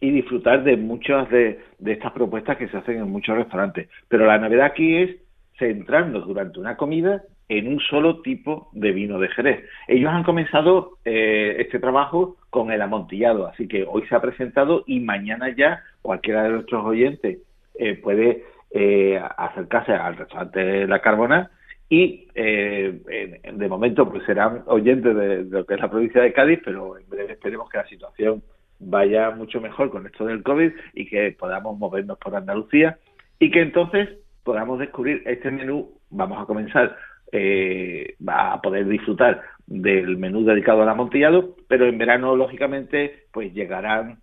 y 0.00 0.10
disfrutar 0.10 0.62
de 0.62 0.76
muchas 0.76 1.28
de, 1.30 1.60
de 1.78 1.92
estas 1.92 2.12
propuestas 2.12 2.56
que 2.56 2.68
se 2.68 2.76
hacen 2.76 2.98
en 2.98 3.10
muchos 3.10 3.36
restaurantes. 3.36 3.88
Pero 4.08 4.26
la 4.26 4.38
novedad 4.38 4.66
aquí 4.66 4.96
es 4.96 5.16
centrarnos 5.58 6.26
durante 6.26 6.60
una 6.60 6.76
comida 6.76 7.22
en 7.48 7.68
un 7.68 7.80
solo 7.80 8.22
tipo 8.22 8.70
de 8.72 8.92
vino 8.92 9.18
de 9.18 9.28
Jerez. 9.28 9.64
Ellos 9.88 10.10
han 10.10 10.24
comenzado 10.24 10.98
eh, 11.04 11.56
este 11.58 11.78
trabajo 11.78 12.36
con 12.54 12.70
el 12.70 12.80
amontillado, 12.80 13.48
así 13.48 13.66
que 13.66 13.84
hoy 13.84 14.06
se 14.06 14.14
ha 14.14 14.22
presentado 14.22 14.84
y 14.86 15.00
mañana 15.00 15.52
ya 15.56 15.82
cualquiera 16.02 16.44
de 16.44 16.50
nuestros 16.50 16.84
oyentes 16.84 17.38
eh, 17.74 17.96
puede 17.96 18.44
eh, 18.70 19.20
acercarse 19.36 19.90
al 19.90 20.16
restaurante 20.16 20.86
La 20.86 21.00
Carbona 21.00 21.50
y 21.88 22.28
de 22.32 23.68
momento 23.68 24.08
pues 24.08 24.24
serán 24.24 24.62
oyentes 24.66 25.16
de, 25.16 25.44
lo 25.44 25.66
que 25.66 25.74
es 25.74 25.80
la 25.80 25.90
provincia 25.90 26.22
de 26.22 26.32
Cádiz, 26.32 26.60
pero 26.64 26.96
en 26.96 27.08
breve 27.08 27.32
esperemos 27.32 27.68
que 27.68 27.78
la 27.78 27.88
situación 27.88 28.40
vaya 28.78 29.30
mucho 29.30 29.60
mejor 29.60 29.90
con 29.90 30.06
esto 30.06 30.24
del 30.24 30.44
COVID 30.44 30.70
y 30.92 31.06
que 31.06 31.32
podamos 31.36 31.76
movernos 31.76 32.18
por 32.18 32.36
Andalucía 32.36 32.98
y 33.40 33.50
que 33.50 33.62
entonces 33.62 34.10
podamos 34.44 34.78
descubrir 34.78 35.24
este 35.26 35.50
menú. 35.50 35.90
Vamos 36.10 36.40
a 36.40 36.46
comenzar 36.46 36.96
eh, 37.32 38.14
va 38.26 38.52
a 38.52 38.62
poder 38.62 38.86
disfrutar 38.86 39.42
del 39.66 40.16
menú 40.16 40.44
dedicado 40.44 40.82
al 40.82 40.88
amontillado, 40.88 41.56
pero 41.68 41.86
en 41.86 41.98
verano, 41.98 42.36
lógicamente, 42.36 43.26
pues 43.32 43.52
llegarán 43.54 44.18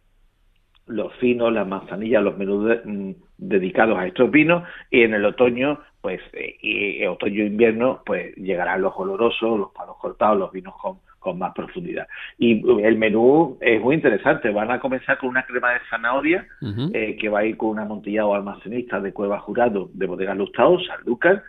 los 0.88 1.14
finos, 1.16 1.54
las 1.54 1.68
manzanillas, 1.68 2.24
los 2.24 2.38
menús 2.38 2.78
mm, 2.84 3.12
dedicados 3.38 3.98
a 3.98 4.08
estos 4.08 4.30
vinos, 4.30 4.64
y 4.90 5.02
en 5.02 5.14
el 5.14 5.26
otoño, 5.26 5.80
pues, 6.02 6.20
eh, 6.34 6.58
y, 6.62 7.06
otoño-invierno, 7.06 8.02
pues 8.06 8.36
llegarán 8.36 8.82
los 8.82 8.94
olorosos, 8.96 9.60
los 9.60 9.72
palos 9.72 9.98
cortados, 9.98 10.38
los 10.38 10.52
vinos 10.52 10.76
con, 10.82 10.98
con 11.22 11.38
más 11.38 11.54
profundidad. 11.54 12.08
Y 12.40 12.64
el 12.84 12.98
menú 12.98 13.58
es 13.62 13.80
muy 13.80 13.96
interesante. 13.96 14.50
Van 14.50 14.72
a 14.72 14.80
comenzar 14.80 15.20
con 15.20 15.30
una 15.30 15.46
crema 15.46 15.72
de 15.72 15.80
zanahoria 15.90 16.48
eh, 16.94 17.16
que 17.16 17.30
va 17.30 17.40
a 17.40 17.46
ir 17.46 17.58
con 17.58 17.70
un 17.70 17.80
amontillado 17.80 18.34
almacenista 18.34 19.00
de 19.00 19.14
Cueva 19.14 19.40
Jurado 19.40 19.90
de 19.94 20.08
Bodega 20.08 20.34
Lustao, 20.34 20.80
San 20.80 21.00
Lucas, 21.06 21.44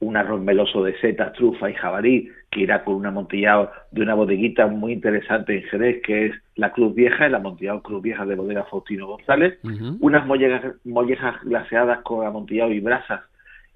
un 0.00 0.16
arroz 0.16 0.40
meloso 0.40 0.84
de 0.84 0.98
setas, 1.00 1.32
trufa 1.32 1.70
y 1.70 1.74
jabalí, 1.74 2.30
que 2.50 2.60
irá 2.60 2.84
con 2.84 2.94
un 2.94 3.06
amontillado 3.06 3.70
de 3.90 4.02
una 4.02 4.14
bodeguita 4.14 4.66
muy 4.66 4.92
interesante 4.92 5.56
en 5.56 5.62
Jerez, 5.64 6.02
que 6.02 6.26
es 6.26 6.34
la 6.54 6.72
Cruz 6.72 6.94
Vieja, 6.94 7.26
el 7.26 7.34
amontillado 7.34 7.82
Cruz 7.82 8.02
Vieja 8.02 8.24
de 8.24 8.36
bodega 8.36 8.64
Faustino 8.64 9.06
González, 9.06 9.58
unas 10.00 10.26
mollejas, 10.26 10.74
mollejas, 10.84 11.36
glaseadas 11.42 12.02
con 12.02 12.26
amontillado 12.26 12.72
y 12.72 12.80
brasas, 12.80 13.22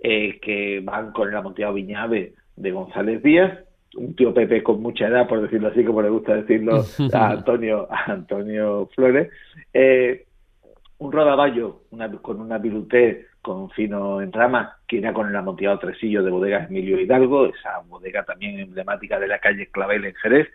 eh, 0.02 0.38
que 0.40 0.80
van 0.80 1.12
con 1.12 1.28
el 1.28 1.36
amontillado 1.36 1.74
Viñave 1.74 2.34
de 2.56 2.70
González 2.70 3.22
Díaz, 3.22 3.58
un 3.96 4.14
tío 4.14 4.32
Pepe 4.32 4.62
con 4.62 4.80
mucha 4.80 5.08
edad, 5.08 5.28
por 5.28 5.42
decirlo 5.42 5.68
así, 5.68 5.84
como 5.84 6.02
le 6.02 6.08
gusta 6.08 6.36
decirlo 6.36 6.84
a 7.12 7.30
Antonio, 7.30 7.88
a 7.90 8.12
Antonio 8.12 8.88
Flores, 8.94 9.30
eh, 9.74 10.24
un 10.98 11.12
rodaballo 11.12 11.82
una, 11.90 12.10
con 12.10 12.40
una 12.40 12.58
viruté 12.58 13.26
con 13.42 13.70
fino 13.70 14.22
en 14.22 14.32
rama, 14.32 14.78
que 14.87 14.96
irá 14.96 15.12
con 15.12 15.28
el 15.28 15.37
amontillado 15.37 15.80
tresillo 15.80 16.22
de 16.22 16.30
bodega 16.30 16.64
Emilio 16.64 16.99
Hidalgo, 17.00 17.46
esa 17.46 17.80
bodega 17.88 18.25
también 18.25 18.61
emblemática 18.61 19.18
de 19.18 19.28
la 19.28 19.40
calle 19.40 19.66
Clavel 19.66 20.04
en 20.04 20.14
Jerez. 20.14 20.49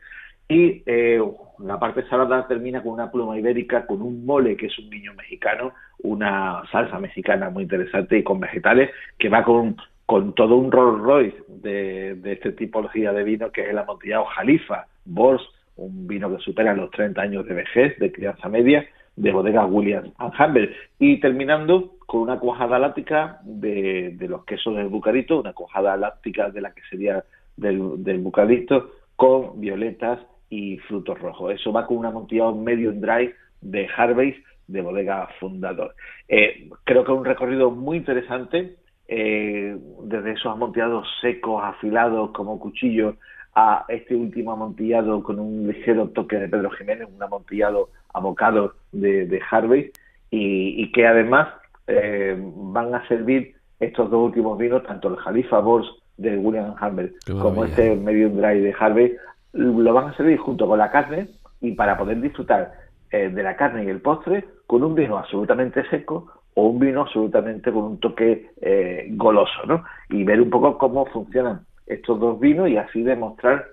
Y 0.49 0.81
eh, 0.85 1.21
la 1.59 1.77
parte 1.77 2.07
salada 2.07 2.47
termina 2.47 2.81
con 2.81 2.93
una 2.93 3.11
pluma 3.11 3.37
ibérica, 3.37 3.85
con 3.85 4.01
un 4.01 4.25
mole, 4.25 4.55
que 4.55 4.67
es 4.67 4.79
un 4.79 4.89
niño 4.89 5.13
mexicano, 5.13 5.73
una 6.03 6.63
salsa 6.71 6.97
mexicana 6.99 7.49
muy 7.49 7.63
interesante 7.63 8.17
y 8.17 8.23
con 8.23 8.39
vegetales, 8.39 8.89
que 9.19 9.27
va 9.27 9.43
con, 9.43 9.75
con 10.05 10.33
todo 10.33 10.55
un 10.55 10.71
Rolls 10.71 11.01
Royce 11.01 11.37
de, 11.47 12.15
de 12.15 12.31
esta 12.31 12.53
tipología 12.53 13.11
de 13.11 13.25
vino, 13.25 13.51
que 13.51 13.63
es 13.63 13.69
el 13.69 13.77
amontillado 13.77 14.23
Jalifa, 14.23 14.87
Bors, 15.03 15.43
un 15.75 16.07
vino 16.07 16.33
que 16.33 16.41
supera 16.41 16.73
los 16.73 16.91
30 16.91 17.21
años 17.21 17.45
de 17.45 17.53
vejez, 17.53 17.99
de 17.99 18.13
crianza 18.13 18.47
media, 18.47 18.87
de 19.17 19.31
bodega 19.31 19.65
Williams 19.65 20.11
Humber. 20.39 20.73
Y 20.99 21.19
terminando 21.19 21.97
con 22.05 22.21
una 22.21 22.39
cuajada 22.39 22.79
láctica 22.79 23.39
de, 23.43 24.15
de, 24.15 24.27
los 24.29 24.45
quesos 24.45 24.75
del 24.77 24.87
bucarito, 24.87 25.41
una 25.41 25.53
cuajada 25.53 25.97
láctica 25.97 26.49
de 26.49 26.61
la 26.61 26.73
que 26.73 26.81
sería 26.89 27.23
del, 27.57 28.03
del 28.03 28.19
bucarito, 28.19 28.91
con 29.17 29.59
violetas 29.59 30.19
y 30.49 30.77
frutos 30.77 31.19
rojos. 31.19 31.53
Eso 31.53 31.73
va 31.73 31.85
con 31.85 31.97
un 31.97 32.05
amontillado 32.05 32.55
medium 32.55 33.01
dry 33.01 33.33
de 33.61 33.87
Harvey's 33.97 34.37
de 34.67 34.81
bodega 34.81 35.27
Fundador. 35.39 35.95
Eh, 36.27 36.69
creo 36.83 37.03
que 37.03 37.11
es 37.11 37.17
un 37.17 37.25
recorrido 37.25 37.71
muy 37.71 37.97
interesante, 37.97 38.75
eh, 39.07 39.77
desde 40.03 40.33
esos 40.33 40.51
amontillados 40.51 41.07
secos, 41.21 41.63
afilados 41.63 42.31
como 42.31 42.59
cuchillos, 42.59 43.15
a 43.59 43.85
este 43.87 44.15
último 44.15 44.51
amontillado 44.51 45.23
con 45.23 45.39
un 45.39 45.67
ligero 45.67 46.09
toque 46.09 46.37
de 46.37 46.47
Pedro 46.47 46.69
Jiménez, 46.69 47.07
un 47.11 47.23
amontillado 47.23 47.89
abocado 48.13 48.75
de, 48.91 49.25
de 49.25 49.41
Harvey, 49.49 49.91
y, 50.29 50.91
que 50.91 51.07
además 51.07 51.47
eh, 51.87 52.37
van 52.37 52.93
a 52.93 53.07
servir 53.07 53.55
estos 53.79 54.11
dos 54.11 54.27
últimos 54.27 54.59
vinos, 54.59 54.83
tanto 54.83 55.07
el 55.07 55.15
Jalifa 55.15 55.57
Bors 55.57 55.87
de 56.17 56.37
William 56.37 56.75
Humber 56.79 57.13
como 57.41 57.65
este 57.65 57.95
Medium 57.95 58.35
Dry 58.35 58.59
de 58.59 58.75
Harvey, 58.79 59.15
lo 59.53 59.91
van 59.91 60.09
a 60.09 60.17
servir 60.17 60.37
junto 60.37 60.67
con 60.67 60.77
la 60.77 60.91
carne 60.91 61.27
y 61.59 61.71
para 61.71 61.97
poder 61.97 62.21
disfrutar 62.21 62.73
eh, 63.09 63.29
de 63.29 63.41
la 63.41 63.55
carne 63.55 63.85
y 63.85 63.89
el 63.89 64.01
postre 64.01 64.45
con 64.67 64.83
un 64.83 64.93
vino 64.93 65.17
absolutamente 65.17 65.83
seco 65.89 66.31
o 66.53 66.67
un 66.67 66.77
vino 66.77 67.01
absolutamente 67.01 67.71
con 67.71 67.83
un 67.85 67.99
toque 67.99 68.51
eh, 68.61 69.07
goloso, 69.13 69.65
¿no? 69.65 69.83
Y 70.09 70.23
ver 70.23 70.41
un 70.41 70.51
poco 70.51 70.77
cómo 70.77 71.07
funcionan 71.07 71.61
estos 71.87 72.19
dos 72.19 72.39
vinos 72.39 72.69
y 72.69 72.77
así 72.77 73.01
demostrar 73.01 73.65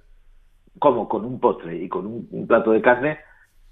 cómo 0.79 1.09
con 1.09 1.24
un 1.24 1.38
postre 1.40 1.77
y 1.77 1.88
con 1.88 2.07
un 2.07 2.46
plato 2.46 2.72
de 2.72 2.83
carne 2.83 3.18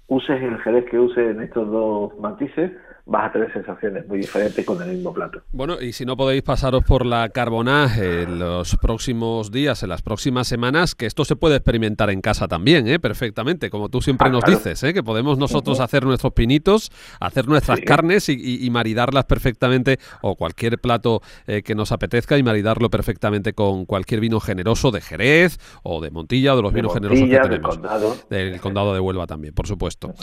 uses 0.07 0.41
el 0.41 0.57
jerez 0.59 0.85
que 0.85 0.99
uses 0.99 1.35
en 1.35 1.41
estos 1.41 1.69
dos 1.69 2.17
matices, 2.19 2.71
vas 3.05 3.29
a 3.29 3.31
tener 3.33 3.51
sensaciones 3.51 4.07
muy 4.07 4.19
diferentes 4.19 4.65
con 4.65 4.81
el 4.81 4.89
mismo 4.89 5.13
plato. 5.13 5.41
Bueno, 5.51 5.81
y 5.81 5.91
si 5.91 6.05
no 6.05 6.15
podéis 6.15 6.41
pasaros 6.41 6.83
por 6.83 7.05
la 7.05 7.29
carbonaje 7.29 8.23
en 8.23 8.39
los 8.39 8.77
próximos 8.77 9.51
días, 9.51 9.83
en 9.83 9.89
las 9.89 10.01
próximas 10.01 10.47
semanas, 10.47 10.95
que 10.95 11.05
esto 11.05 11.25
se 11.25 11.35
puede 11.35 11.57
experimentar 11.57 12.09
en 12.09 12.21
casa 12.21 12.47
también, 12.47 12.87
¿eh? 12.87 12.99
perfectamente, 12.99 13.69
como 13.69 13.89
tú 13.89 14.01
siempre 14.01 14.29
ah, 14.29 14.31
nos 14.31 14.45
dices, 14.45 14.81
¿eh? 14.83 14.93
que 14.93 15.03
podemos 15.03 15.37
nosotros 15.37 15.81
hacer 15.81 16.05
nuestros 16.05 16.33
pinitos, 16.33 16.91
hacer 17.19 17.47
nuestras 17.47 17.81
carnes 17.81 18.29
y, 18.29 18.69
maridarlas 18.69 19.25
perfectamente, 19.25 19.99
o 20.21 20.35
cualquier 20.35 20.79
plato 20.79 21.21
eh, 21.45 21.61
que 21.61 21.75
nos 21.75 21.91
apetezca 21.91 22.37
y 22.37 22.43
maridarlo 22.43 22.89
perfectamente 22.89 23.53
con 23.53 23.85
cualquier 23.85 24.21
vino 24.21 24.39
generoso 24.39 24.91
de 24.91 25.01
Jerez 25.01 25.59
o 25.83 26.01
de 26.01 26.09
Montilla 26.09 26.53
o 26.53 26.55
de 26.55 26.61
los 26.61 26.73
vinos 26.73 26.93
generosos 26.93 27.27
que 27.27 27.37
tenemos. 27.37 27.75
Condado. 27.75 28.15
Del 28.29 28.61
condado 28.61 28.93
de 28.93 28.99
Huelva 28.99 29.27
también, 29.27 29.53
por 29.53 29.67
supuesto. 29.67 30.13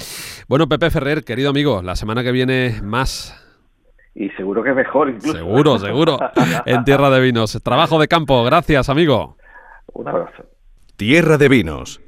Bueno, 0.48 0.68
Pepe 0.68 0.90
Ferrer, 0.90 1.24
querido 1.24 1.50
amigo, 1.50 1.82
la 1.82 1.94
semana 1.94 2.22
que 2.22 2.32
viene 2.32 2.69
más. 2.82 3.36
Y 4.14 4.28
seguro 4.30 4.62
que 4.62 4.72
mejor 4.72 5.10
incluso. 5.10 5.36
Seguro, 5.36 5.78
seguro. 5.78 6.18
en 6.66 6.84
Tierra 6.84 7.10
de 7.10 7.20
Vinos. 7.20 7.58
Trabajo 7.62 7.98
de 7.98 8.08
campo. 8.08 8.42
Gracias, 8.44 8.88
amigo. 8.88 9.36
Un 9.92 10.08
abrazo. 10.08 10.44
Tierra 10.96 11.38
de 11.38 11.48
Vinos. 11.48 12.00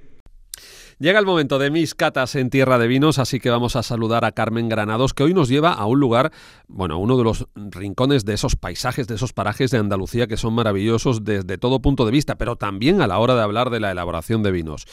Llega 1.02 1.18
el 1.18 1.26
momento 1.26 1.58
de 1.58 1.70
mis 1.70 1.96
catas 1.96 2.36
en 2.36 2.48
Tierra 2.48 2.78
de 2.78 2.86
Vinos, 2.86 3.18
así 3.18 3.40
que 3.40 3.50
vamos 3.50 3.74
a 3.74 3.82
saludar 3.82 4.24
a 4.24 4.30
Carmen 4.30 4.68
Granados, 4.68 5.14
que 5.14 5.24
hoy 5.24 5.34
nos 5.34 5.48
lleva 5.48 5.72
a 5.72 5.84
un 5.86 5.98
lugar, 5.98 6.30
bueno, 6.68 6.98
uno 6.98 7.16
de 7.16 7.24
los 7.24 7.48
rincones 7.56 8.24
de 8.24 8.34
esos 8.34 8.54
paisajes, 8.54 9.08
de 9.08 9.16
esos 9.16 9.32
parajes 9.32 9.72
de 9.72 9.78
Andalucía 9.78 10.28
que 10.28 10.36
son 10.36 10.54
maravillosos 10.54 11.24
desde 11.24 11.58
todo 11.58 11.82
punto 11.82 12.04
de 12.04 12.12
vista, 12.12 12.36
pero 12.36 12.54
también 12.54 13.00
a 13.00 13.08
la 13.08 13.18
hora 13.18 13.34
de 13.34 13.42
hablar 13.42 13.70
de 13.70 13.80
la 13.80 13.90
elaboración 13.90 14.44
de 14.44 14.52
vinos. 14.52 14.86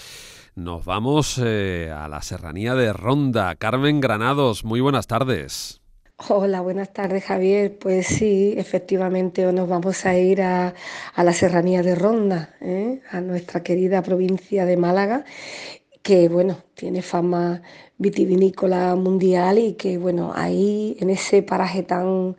Nos 0.55 0.85
vamos 0.85 1.39
eh, 1.43 1.91
a 1.95 2.07
la 2.07 2.21
serranía 2.21 2.75
de 2.75 2.91
Ronda. 2.93 3.55
Carmen 3.55 4.01
Granados, 4.01 4.65
muy 4.65 4.81
buenas 4.81 5.07
tardes. 5.07 5.81
Hola, 6.27 6.59
buenas 6.61 6.91
tardes 6.91 7.23
Javier. 7.23 7.77
Pues 7.79 8.07
sí, 8.07 8.53
efectivamente 8.57 9.45
hoy 9.47 9.53
nos 9.53 9.69
vamos 9.69 10.05
a 10.05 10.17
ir 10.17 10.41
a, 10.41 10.73
la 11.15 11.33
serranía 11.33 11.81
de 11.81 11.95
Ronda, 11.95 12.55
¿eh? 12.59 13.01
a 13.09 13.21
nuestra 13.21 13.63
querida 13.63 14.01
provincia 14.01 14.65
de 14.65 14.75
Málaga, 14.75 15.23
que 16.01 16.27
bueno, 16.27 16.57
tiene 16.73 17.01
fama 17.01 17.61
vitivinícola 17.97 18.95
mundial 18.95 19.59
y 19.59 19.73
que 19.73 19.97
bueno, 19.97 20.33
ahí 20.35 20.97
en 20.99 21.09
ese 21.09 21.41
paraje 21.41 21.83
tan, 21.83 22.35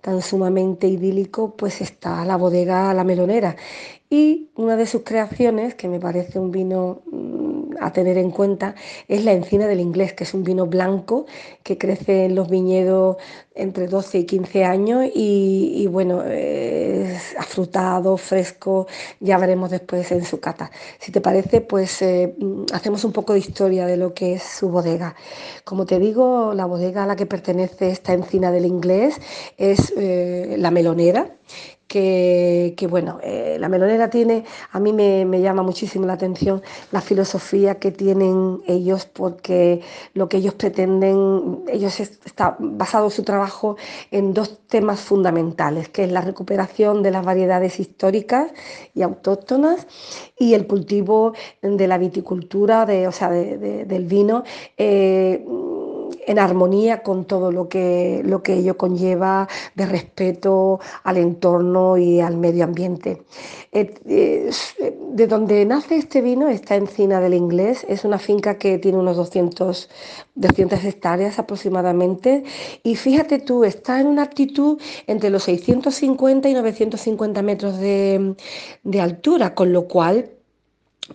tan 0.00 0.22
sumamente 0.22 0.86
idílico, 0.86 1.56
pues 1.56 1.80
está 1.80 2.24
la 2.24 2.36
bodega 2.36 2.94
La 2.94 3.04
Melonera. 3.04 3.56
Y 4.10 4.50
una 4.54 4.76
de 4.76 4.86
sus 4.86 5.02
creaciones, 5.02 5.74
que 5.74 5.86
me 5.86 6.00
parece 6.00 6.38
un 6.38 6.50
vino 6.50 7.02
mm, 7.12 7.76
a 7.78 7.92
tener 7.92 8.16
en 8.16 8.30
cuenta, 8.30 8.74
es 9.06 9.22
la 9.22 9.32
encina 9.32 9.66
del 9.66 9.80
inglés, 9.80 10.14
que 10.14 10.24
es 10.24 10.32
un 10.32 10.44
vino 10.44 10.66
blanco 10.66 11.26
que 11.62 11.76
crece 11.76 12.24
en 12.24 12.34
los 12.34 12.48
viñedos 12.48 13.18
entre 13.54 13.86
12 13.86 14.20
y 14.20 14.24
15 14.24 14.64
años 14.64 15.04
y, 15.14 15.86
bueno, 15.90 16.22
es 16.24 17.36
afrutado, 17.36 18.16
fresco, 18.16 18.86
ya 19.20 19.36
veremos 19.36 19.70
después 19.70 20.10
en 20.10 20.24
su 20.24 20.40
cata. 20.40 20.70
Si 20.98 21.12
te 21.12 21.20
parece, 21.20 21.60
pues 21.60 22.00
eh, 22.00 22.34
mm, 22.38 22.64
hacemos 22.72 23.04
un 23.04 23.12
poco 23.12 23.34
de 23.34 23.40
historia 23.40 23.84
de 23.84 23.98
lo 23.98 24.14
que 24.14 24.34
es 24.34 24.42
su 24.42 24.70
bodega. 24.70 25.14
Como 25.64 25.84
te 25.84 25.98
digo, 25.98 26.54
la 26.54 26.64
bodega 26.64 27.04
a 27.04 27.06
la 27.06 27.16
que 27.16 27.26
pertenece 27.26 27.90
esta 27.90 28.14
encina 28.14 28.52
del 28.52 28.64
inglés 28.64 29.16
es 29.58 29.92
eh, 29.98 30.56
la 30.58 30.70
melonera 30.70 31.30
que, 31.88 32.86
bueno, 32.88 33.18
eh, 33.22 33.56
la 33.58 33.68
melonera 33.70 34.10
tiene, 34.10 34.44
a 34.72 34.78
mí 34.78 34.92
me, 34.92 35.40
llama 35.40 35.62
muchísimo 35.62 36.06
la 36.06 36.12
atención 36.12 36.62
la 36.92 37.00
filosofía 37.00 37.76
que 37.76 37.90
tienen 37.90 38.60
ellos, 38.66 39.06
porque 39.06 39.80
lo 40.12 40.28
que 40.28 40.36
ellos 40.36 40.54
pretenden, 40.54 41.64
ellos 41.66 41.98
está 42.00 42.56
basado 42.58 43.08
su 43.08 43.22
trabajo 43.24 43.76
en 44.10 44.34
dos 44.34 44.58
temas 44.66 45.00
fundamentales, 45.00 45.88
que 45.88 46.04
es 46.04 46.12
la 46.12 46.20
recuperación 46.20 47.02
de 47.02 47.10
las 47.10 47.24
variedades 47.24 47.80
históricas 47.80 48.52
y 48.94 49.00
autóctonas 49.00 49.86
y 50.38 50.52
el 50.52 50.66
cultivo 50.66 51.32
de 51.62 51.86
la 51.86 51.96
viticultura, 51.96 52.84
de, 52.84 53.08
o 53.08 53.12
sea, 53.12 53.30
del 53.30 54.04
vino. 54.04 54.44
Eh, 54.76 55.42
en 56.26 56.38
armonía 56.38 57.02
con 57.02 57.24
todo 57.24 57.52
lo 57.52 57.68
que, 57.68 58.22
lo 58.24 58.42
que 58.42 58.54
ello 58.54 58.76
conlleva 58.76 59.48
de 59.74 59.86
respeto 59.86 60.80
al 61.04 61.16
entorno 61.16 61.96
y 61.96 62.20
al 62.20 62.36
medio 62.36 62.64
ambiente. 62.64 63.22
Eh, 63.72 64.50
de 65.12 65.26
donde 65.26 65.64
nace 65.64 65.96
este 65.96 66.22
vino, 66.22 66.48
esta 66.48 66.76
encina 66.76 67.20
del 67.20 67.34
inglés, 67.34 67.84
es 67.88 68.04
una 68.04 68.18
finca 68.18 68.56
que 68.56 68.78
tiene 68.78 68.98
unos 68.98 69.16
200, 69.16 69.90
200 70.34 70.84
hectáreas 70.84 71.38
aproximadamente 71.38 72.44
y 72.82 72.96
fíjate 72.96 73.38
tú, 73.38 73.64
está 73.64 74.00
en 74.00 74.06
una 74.06 74.22
altitud 74.22 74.80
entre 75.06 75.30
los 75.30 75.44
650 75.44 76.48
y 76.48 76.54
950 76.54 77.42
metros 77.42 77.78
de, 77.78 78.34
de 78.82 79.00
altura, 79.00 79.54
con 79.54 79.72
lo 79.72 79.86
cual 79.86 80.30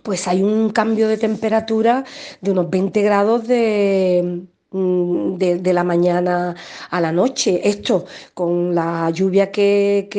pues 0.01 0.27
hay 0.27 0.41
un 0.41 0.71
cambio 0.71 1.07
de 1.07 1.17
temperatura 1.17 2.03
de 2.41 2.51
unos 2.51 2.69
20 2.69 3.01
grados 3.03 3.47
de, 3.47 4.47
Mm, 4.73 5.37
de, 5.37 5.73
la 5.73 5.83
mañana 5.83 6.55
a 6.89 6.99
la 6.99 7.11
noche. 7.11 7.61
Esto 7.63 8.05
con 8.33 8.73
la 8.73 9.11
lluvia 9.11 9.51
que, 9.51 10.09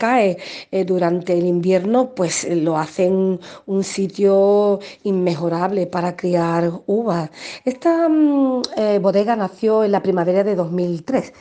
cae 0.00 0.38
eh, 0.70 0.84
durante 0.84 1.34
el 1.36 1.44
invierno, 1.46 2.14
pues 2.14 2.46
lo 2.50 2.78
hacen 2.78 3.38
un 3.66 3.84
sitio 3.84 4.80
inmejorable 5.04 5.86
para 5.86 6.16
criar 6.16 6.70
uvas. 6.86 7.30
Esta 7.64 8.08
mm, 8.08 8.62
eh, 8.76 8.98
bodega 9.00 9.36
nació 9.36 9.84
en 9.84 9.92
la 9.92 10.02
primavera 10.02 10.42
de 10.44 10.54
2003 10.54 11.32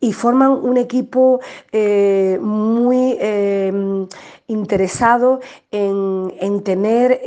y 0.00 0.12
forman 0.12 0.52
un 0.52 0.76
equipo 0.76 1.40
eh, 1.72 2.38
muy 2.42 3.18
interesado 4.48 5.40
en, 5.70 6.34
en 6.40 6.62
tener 6.62 7.20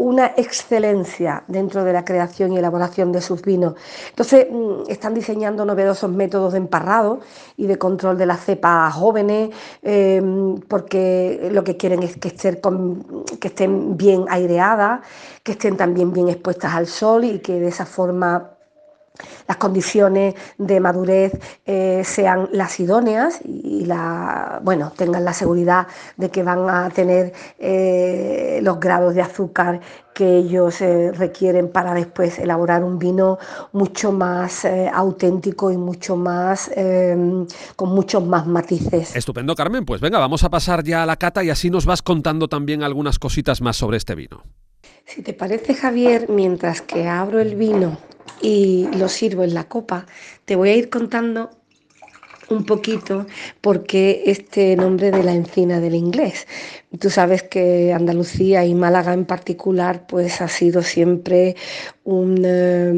una 0.00 0.32
excelencia 0.34 1.44
dentro 1.46 1.84
de 1.84 1.92
la 1.92 2.06
creación 2.06 2.52
y 2.52 2.56
elaboración 2.56 3.12
de 3.12 3.20
sus 3.20 3.42
vinos. 3.42 3.74
Entonces, 4.08 4.46
mm, 4.50 4.88
están 4.88 5.12
diseñando 5.12 5.66
novedosos 5.66 6.10
métodos 6.10 6.52
de 6.52 6.58
emparrado 6.58 7.20
y 7.58 7.66
de 7.66 7.76
control 7.76 8.16
de 8.16 8.24
las 8.24 8.40
cepas 8.40 8.94
jóvenes, 8.94 9.50
em, 9.82 10.56
porque 10.68 11.50
lo 11.52 11.62
que 11.64 11.76
quieren 11.76 12.02
es 12.02 12.16
que 12.16 12.28
estén, 12.28 13.04
que 13.38 13.48
estén 13.48 13.98
bien 13.98 14.24
aireadas, 14.30 15.00
que 15.42 15.52
estén 15.52 15.76
también 15.76 16.14
bien 16.14 16.30
expuestas 16.30 16.72
al 16.72 16.86
sol 16.86 17.24
y 17.24 17.40
que 17.40 17.60
de 17.60 17.68
esa 17.68 17.84
forma 17.84 18.56
las 19.46 19.56
condiciones 19.56 20.34
de 20.58 20.80
madurez 20.80 21.32
eh, 21.66 22.02
sean 22.04 22.48
las 22.52 22.78
idóneas 22.80 23.40
y 23.44 23.84
la, 23.86 24.60
bueno, 24.62 24.92
tengan 24.96 25.24
la 25.24 25.32
seguridad 25.32 25.86
de 26.16 26.30
que 26.30 26.42
van 26.42 26.68
a 26.68 26.90
tener 26.90 27.32
eh, 27.58 28.60
los 28.62 28.78
grados 28.78 29.14
de 29.14 29.22
azúcar 29.22 29.80
que 30.14 30.36
ellos 30.36 30.80
eh, 30.80 31.12
requieren 31.12 31.70
para 31.70 31.94
después 31.94 32.38
elaborar 32.38 32.84
un 32.84 32.98
vino 32.98 33.38
mucho 33.72 34.12
más 34.12 34.66
auténtico 34.92 35.70
y 35.70 35.76
mucho 35.76 36.16
más 36.16 36.70
con 37.76 37.88
muchos 37.88 38.24
más 38.26 38.46
matices. 38.46 39.16
Estupendo, 39.16 39.54
Carmen. 39.54 39.84
Pues 39.84 40.00
venga, 40.00 40.18
vamos 40.18 40.44
a 40.44 40.50
pasar 40.50 40.84
ya 40.84 41.02
a 41.02 41.06
la 41.06 41.16
cata 41.16 41.42
y 41.42 41.50
así 41.50 41.70
nos 41.70 41.86
vas 41.86 42.02
contando 42.02 42.48
también 42.48 42.82
algunas 42.82 43.18
cositas 43.18 43.60
más 43.60 43.76
sobre 43.76 43.96
este 43.96 44.14
vino. 44.14 44.42
Si 45.06 45.22
te 45.22 45.32
parece, 45.32 45.74
Javier, 45.74 46.28
mientras 46.28 46.82
que 46.82 47.08
abro 47.08 47.40
el 47.40 47.56
vino 47.56 47.98
y 48.40 48.88
lo 48.96 49.08
sirvo 49.08 49.44
en 49.44 49.54
la 49.54 49.64
copa, 49.64 50.06
te 50.44 50.56
voy 50.56 50.70
a 50.70 50.76
ir 50.76 50.90
contando 50.90 51.50
un 52.50 52.64
poquito 52.64 53.26
por 53.60 53.84
qué 53.84 54.24
este 54.26 54.76
nombre 54.76 55.10
de 55.10 55.22
la 55.22 55.32
encina 55.32 55.80
del 55.80 55.94
inglés. 55.94 56.46
Tú 56.98 57.08
sabes 57.08 57.44
que 57.44 57.92
Andalucía 57.92 58.64
y 58.64 58.74
Málaga 58.74 59.12
en 59.12 59.24
particular 59.24 60.08
pues 60.08 60.40
ha 60.40 60.48
sido 60.48 60.82
siempre 60.82 61.54
una, 62.02 62.92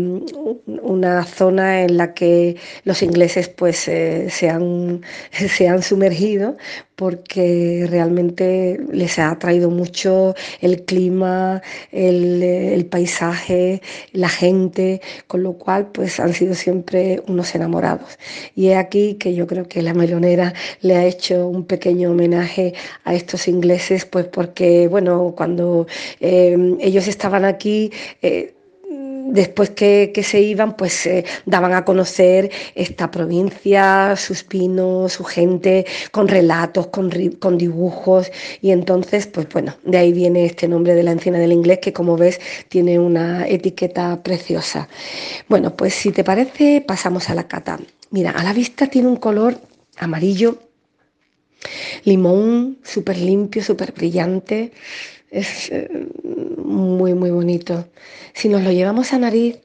una 0.65 1.25
zona 1.25 1.83
en 1.83 1.99
la 1.99 2.15
que 2.15 2.57
los 2.85 3.03
ingleses 3.03 3.49
pues 3.51 3.87
eh, 3.89 4.29
se, 4.31 4.49
han, 4.49 5.03
se 5.33 5.69
han 5.69 5.83
sumergido 5.83 6.57
porque 6.97 7.87
realmente 7.91 8.81
les 8.93 9.19
ha 9.19 9.31
atraído 9.31 9.71
mucho 9.71 10.35
el 10.61 10.85
clima, 10.85 11.61
el, 11.91 12.43
el, 12.43 12.87
paisaje, 12.87 13.83
la 14.13 14.29
gente, 14.29 15.01
con 15.27 15.43
lo 15.43 15.55
cual 15.55 15.89
pues 15.89 16.21
han 16.21 16.33
sido 16.33 16.55
siempre 16.55 17.21
unos 17.27 17.55
enamorados. 17.55 18.19
Y 18.55 18.69
es 18.69 18.77
aquí 18.77 19.15
que 19.15 19.35
yo 19.35 19.47
creo 19.47 19.67
que 19.67 19.83
la 19.83 19.95
melonera 19.95 20.55
le 20.81 20.97
ha 20.97 21.05
hecho 21.05 21.49
un 21.49 21.67
pequeño 21.67 22.13
homenaje 22.13 22.75
a 23.05 23.15
estos 23.15 23.49
ingleses 23.49 23.82
pues 24.11 24.27
porque, 24.27 24.89
bueno, 24.89 25.35
cuando 25.37 25.87
eh, 26.21 26.77
ellos 26.81 27.09
estaban 27.09 27.45
aquí, 27.45 27.91
eh, 28.23 28.55
después 29.33 29.71
que, 29.71 30.13
se 30.23 30.41
iban, 30.41 30.77
pues 30.77 31.07
eh, 31.07 31.25
daban 31.47 31.73
a 31.73 31.85
conocer 31.85 32.51
esta 32.75 33.11
provincia, 33.11 34.15
sus 34.17 34.45
pinos, 34.45 35.15
su 35.15 35.25
gente, 35.25 35.87
con 36.11 36.29
relatos, 36.29 36.89
con, 36.89 37.11
con, 37.41 37.59
dibujos. 37.59 38.31
Y 38.61 38.71
entonces, 38.71 39.27
pues 39.27 39.49
bueno, 39.49 39.75
de 39.85 39.99
ahí 39.99 40.13
viene 40.13 40.45
este 40.47 40.69
nombre 40.69 40.95
de 40.95 41.03
la 41.03 41.13
encina 41.13 41.39
del 41.39 41.53
inglés, 41.53 41.79
que 41.79 41.93
como 41.93 42.17
ves 42.17 42.41
tiene 42.69 42.99
una 42.99 43.47
etiqueta 43.49 44.23
preciosa. 44.23 44.89
Bueno, 45.49 45.75
pues 45.77 45.95
si 45.95 46.13
te 46.13 46.25
parece, 46.25 46.85
pasamos 46.87 47.31
a 47.31 47.35
la 47.35 47.49
cata. 47.49 47.79
Mira, 48.11 48.31
a 48.31 48.43
la 48.45 48.53
vista 48.53 48.87
tiene 48.87 49.09
un 49.09 49.17
color 49.17 49.59
amarillo 49.99 50.59
Limón, 52.05 52.79
súper 52.83 53.19
limpio, 53.19 53.63
súper 53.63 53.93
brillante. 53.93 54.73
Es 55.31 55.71
eh, 55.71 55.89
muy, 56.63 57.15
muy 57.15 57.31
bonito. 57.31 57.89
Si 58.35 58.49
nos 58.49 58.63
lo 58.63 58.71
llevamos 58.71 59.13
a 59.13 59.19
nariz, 59.19 59.59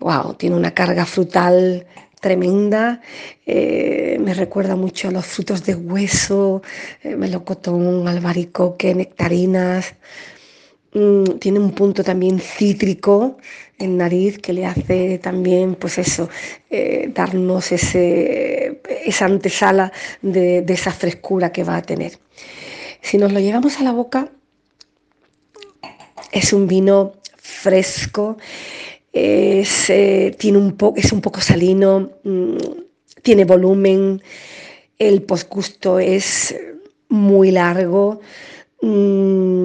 wow, 0.00 0.34
tiene 0.34 0.56
una 0.56 0.74
carga 0.74 1.06
frutal 1.06 1.86
tremenda. 2.20 3.02
Eh, 3.44 4.16
me 4.20 4.32
recuerda 4.32 4.76
mucho 4.76 5.08
a 5.08 5.10
los 5.12 5.26
frutos 5.26 5.64
de 5.64 5.74
hueso, 5.74 6.62
eh, 7.02 7.16
melocotón, 7.16 8.08
albaricoque, 8.08 8.94
nectarinas. 8.94 9.94
Mm, 10.94 11.38
tiene 11.38 11.58
un 11.58 11.72
punto 11.72 12.02
también 12.02 12.40
cítrico 12.40 13.36
en 13.78 13.96
nariz 13.96 14.38
que 14.38 14.52
le 14.52 14.66
hace 14.66 15.18
también, 15.18 15.74
pues 15.74 15.98
eso, 15.98 16.28
eh, 16.70 17.10
darnos 17.12 17.72
ese, 17.72 18.80
esa 19.04 19.24
antesala 19.26 19.92
de, 20.22 20.64
esa 20.68 20.92
frescura 20.92 21.52
que 21.52 21.64
va 21.64 21.76
a 21.76 21.82
tener. 21.82 22.18
Si 23.00 23.18
nos 23.18 23.32
lo 23.32 23.40
llevamos 23.40 23.78
a 23.80 23.84
la 23.84 23.92
boca, 23.92 24.30
es 26.32 26.52
un 26.52 26.66
vino 26.66 27.12
fresco, 27.36 28.38
es, 29.12 29.90
eh, 29.90 30.34
tiene 30.38 30.58
un 30.58 30.76
es 30.96 31.12
un 31.12 31.20
poco 31.20 31.40
salino, 31.40 32.10
mm, 32.24 32.56
tiene 33.22 33.44
volumen, 33.44 34.22
el 34.98 35.22
posgusto 35.22 35.98
es 35.98 36.54
muy 37.08 37.50
largo. 37.50 38.20
Mm, 38.82 39.63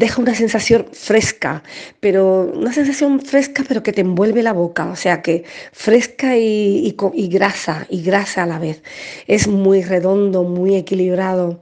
deja 0.00 0.20
una 0.22 0.34
sensación 0.34 0.86
fresca, 0.92 1.62
pero 2.00 2.50
una 2.62 2.72
sensación 2.72 3.20
fresca 3.20 3.64
pero 3.68 3.82
que 3.84 3.92
te 3.92 4.00
envuelve 4.00 4.42
la 4.42 4.54
boca, 4.54 4.84
o 4.90 4.96
sea 4.96 5.20
que 5.22 5.44
fresca 5.72 6.36
y, 6.36 6.96
y, 7.14 7.28
grasa, 7.28 7.86
y 7.90 8.02
grasa 8.02 8.42
a 8.44 8.46
la 8.46 8.58
vez. 8.58 8.82
Es 9.26 9.46
muy 9.46 9.82
redondo, 9.82 10.42
muy 10.44 10.74
equilibrado. 10.76 11.60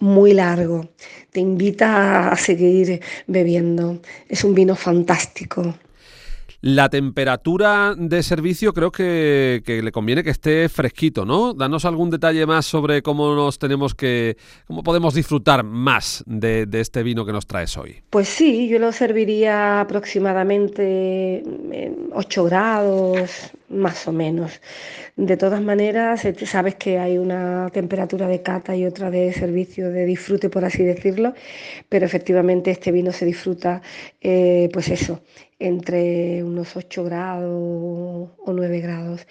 muy 0.00 0.32
largo. 0.34 0.76
Te 1.32 1.40
invita 1.40 2.30
a 2.30 2.36
seguir 2.36 3.00
bebiendo. 3.26 4.00
Es 4.28 4.44
un 4.44 4.54
vino 4.54 4.74
fantástico. 4.76 5.74
La 6.66 6.88
temperatura 6.88 7.94
de 7.94 8.22
servicio 8.22 8.72
creo 8.72 8.90
que, 8.90 9.60
le 9.66 9.92
conviene 9.92 10.24
que 10.24 10.30
esté 10.30 10.70
fresquito, 10.70 11.26
¿no? 11.26 11.52
Danos 11.52 11.84
algún 11.84 12.08
detalle 12.08 12.46
más 12.46 12.64
sobre 12.64 13.02
cómo 13.02 13.34
nos 13.34 13.58
tenemos 13.58 13.94
que, 13.94 14.38
cómo 14.66 14.82
podemos 14.82 15.12
disfrutar 15.12 15.62
más 15.62 16.24
de, 16.26 16.66
este 16.72 17.02
vino 17.02 17.26
que 17.26 17.32
nos 17.32 17.46
traes 17.46 17.76
hoy. 17.76 17.96
Pues 18.08 18.28
sí, 18.30 18.66
yo 18.68 18.78
lo 18.78 18.92
serviría 18.92 19.82
aproximadamente 19.82 21.40
en 21.40 22.08
8 22.14 22.44
grados, 22.44 23.50
más 23.74 24.06
o 24.08 24.12
menos. 24.12 24.60
De 25.16 25.36
todas 25.36 25.62
maneras, 25.62 26.24
este, 26.24 26.46
sabes 26.46 26.74
que 26.76 26.98
hay 26.98 27.18
una 27.18 27.70
temperatura 27.72 28.28
de 28.28 28.42
cata 28.42 28.74
y 28.76 28.84
otra 28.86 29.10
de 29.10 29.32
servicio 29.32 29.90
de 29.90 30.06
disfrute, 30.06 30.50
por 30.50 30.64
así 30.64 30.82
decirlo, 30.84 31.34
pero 31.88 32.06
efectivamente 32.06 32.70
este 32.70 32.92
vino 32.92 33.12
se 33.12 33.26
disfruta, 33.26 33.82
eh, 34.20 34.68
pues 34.72 34.88
eso, 34.88 35.22
entre 35.58 36.42
unos 36.44 36.76
8 36.76 37.04
grados 37.04 38.30
o 38.38 38.52
9 38.52 38.80
grados. 38.80 39.26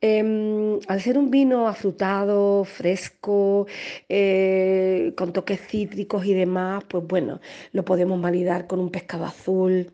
Em, 0.00 0.78
al 0.88 1.00
ser 1.00 1.18
un 1.18 1.30
vino 1.30 1.68
afrutado, 1.68 2.64
fresco, 2.64 3.66
eh, 4.08 5.12
con 5.16 5.32
toques 5.32 5.60
cítricos 5.60 6.24
y 6.26 6.34
demás, 6.34 6.84
pues 6.88 7.06
bueno, 7.06 7.40
lo 7.72 7.84
podemos 7.84 8.20
validar 8.20 8.66
con 8.66 8.80
un 8.80 8.90
pescado 8.90 9.24
azul, 9.24 9.92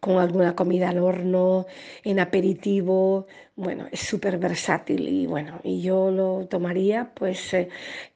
con 0.00 0.18
alguna 0.18 0.54
comida 0.54 0.90
al 0.90 0.98
horno, 0.98 1.66
en 2.04 2.20
aperitivo, 2.20 3.26
bueno, 3.56 3.86
es 3.90 4.00
súper 4.00 4.38
versátil 4.38 5.08
y 5.08 5.26
bueno, 5.26 5.60
y 5.64 5.82
yo 5.82 6.10
lo 6.10 6.46
tomaría 6.48 7.10
pues 7.14 7.52
eh, 7.54 7.68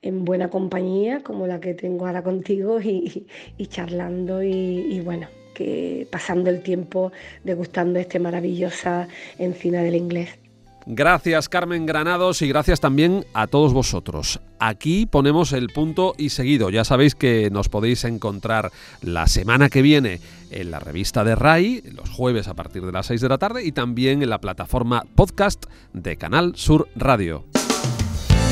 en 0.03 0.25
buena 0.25 0.51
compañía 0.51 1.23
como 1.23 1.47
la 1.47 1.61
que 1.61 1.75
tengo 1.75 2.07
ahora 2.07 2.23
contigo 2.23 2.81
y, 2.83 3.27
charlando 3.69 4.43
y 4.43 5.01
bueno, 5.01 5.29
que 5.55 6.07
pasando 6.11 6.51
el 6.51 6.63
tiempo 6.63 7.13
degustando 7.45 7.99
este 7.99 8.19
maravillosa 8.19 9.09
encina 9.39 9.83
del 9.83 9.97
inglés. 9.97 10.42
Gracias 10.87 11.49
Carmen 11.49 11.87
Granados 11.87 12.43
y 12.43 12.49
gracias 12.49 12.81
también 12.81 13.25
a 13.35 13.47
todos 13.47 13.73
vosotros. 13.73 14.41
Aquí 14.59 15.07
ponemos 15.07 15.53
el 15.53 15.69
punto 15.69 16.15
y 16.19 16.31
seguido. 16.31 16.71
Ya 16.71 16.85
sabéis 16.85 17.15
que 17.15 17.51
nos 17.51 17.69
podéis 17.69 18.05
encontrar 18.05 18.71
la 19.01 19.27
semana 19.27 19.69
que 19.69 19.83
viene 19.83 20.21
en 20.51 20.71
la 20.71 20.81
revista 20.81 21.25
de 21.25 21.35
RAI, 21.35 21.83
los 21.93 22.11
jueves 22.11 22.49
a 22.49 22.55
partir 22.55 22.85
de 22.85 22.93
las 22.93 23.07
6 23.07 23.21
de 23.21 23.29
la 23.29 23.39
tarde 23.39 23.65
y 23.65 23.73
también 23.73 24.23
en 24.23 24.31
la 24.31 24.41
plataforma 24.41 25.05
podcast 25.15 25.65
de 25.93 26.17
Canal 26.17 26.55
Sur 26.57 26.89
Radio. 26.97 27.45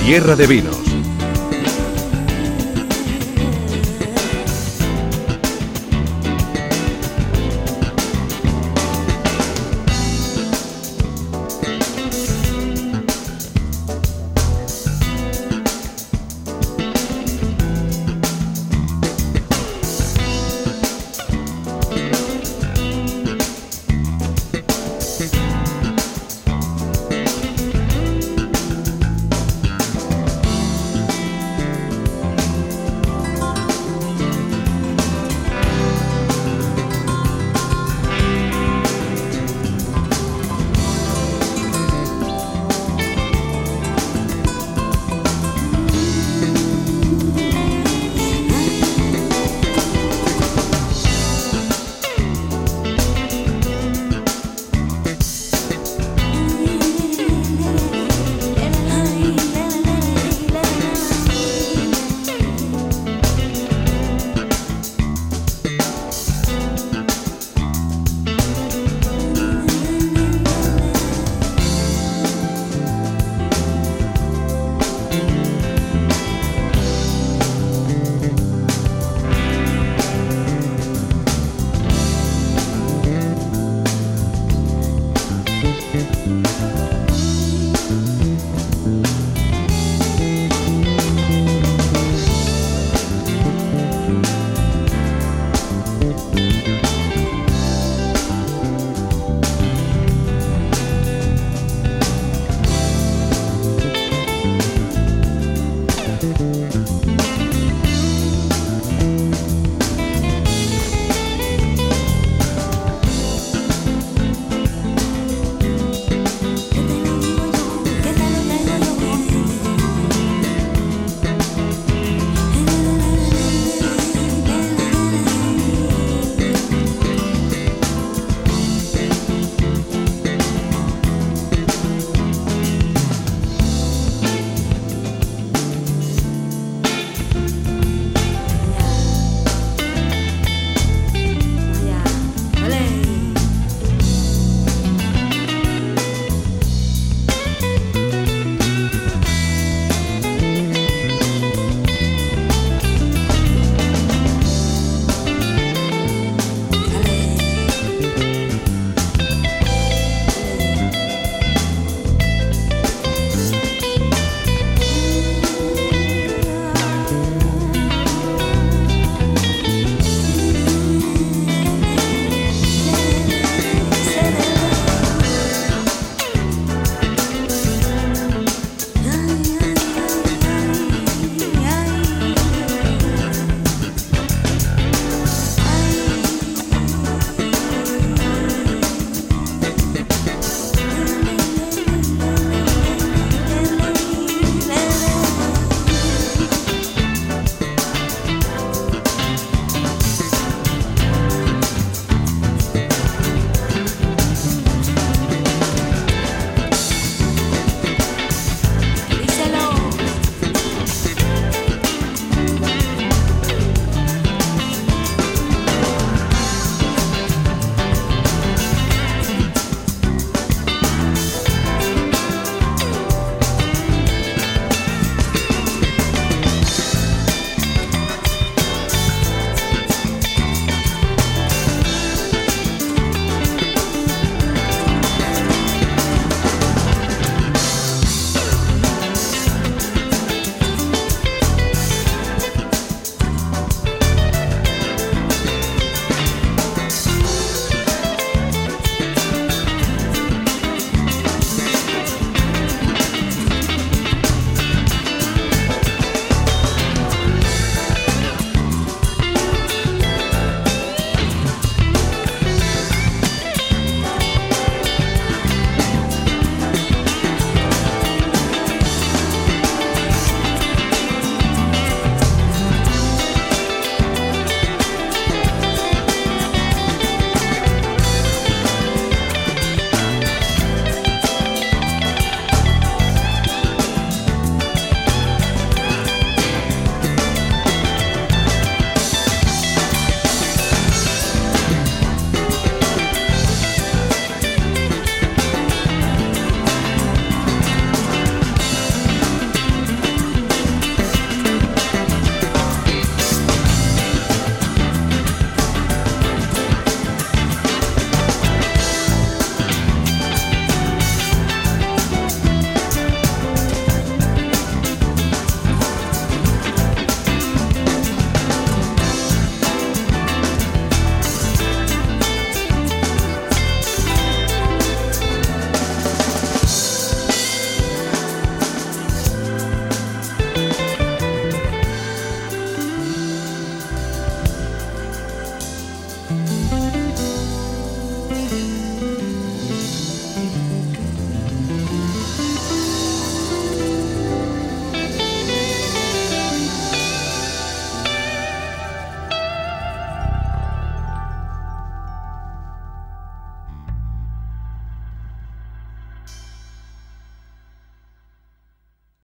Tierra 0.05 0.35
de 0.35 0.47
Vinos 0.47 1.00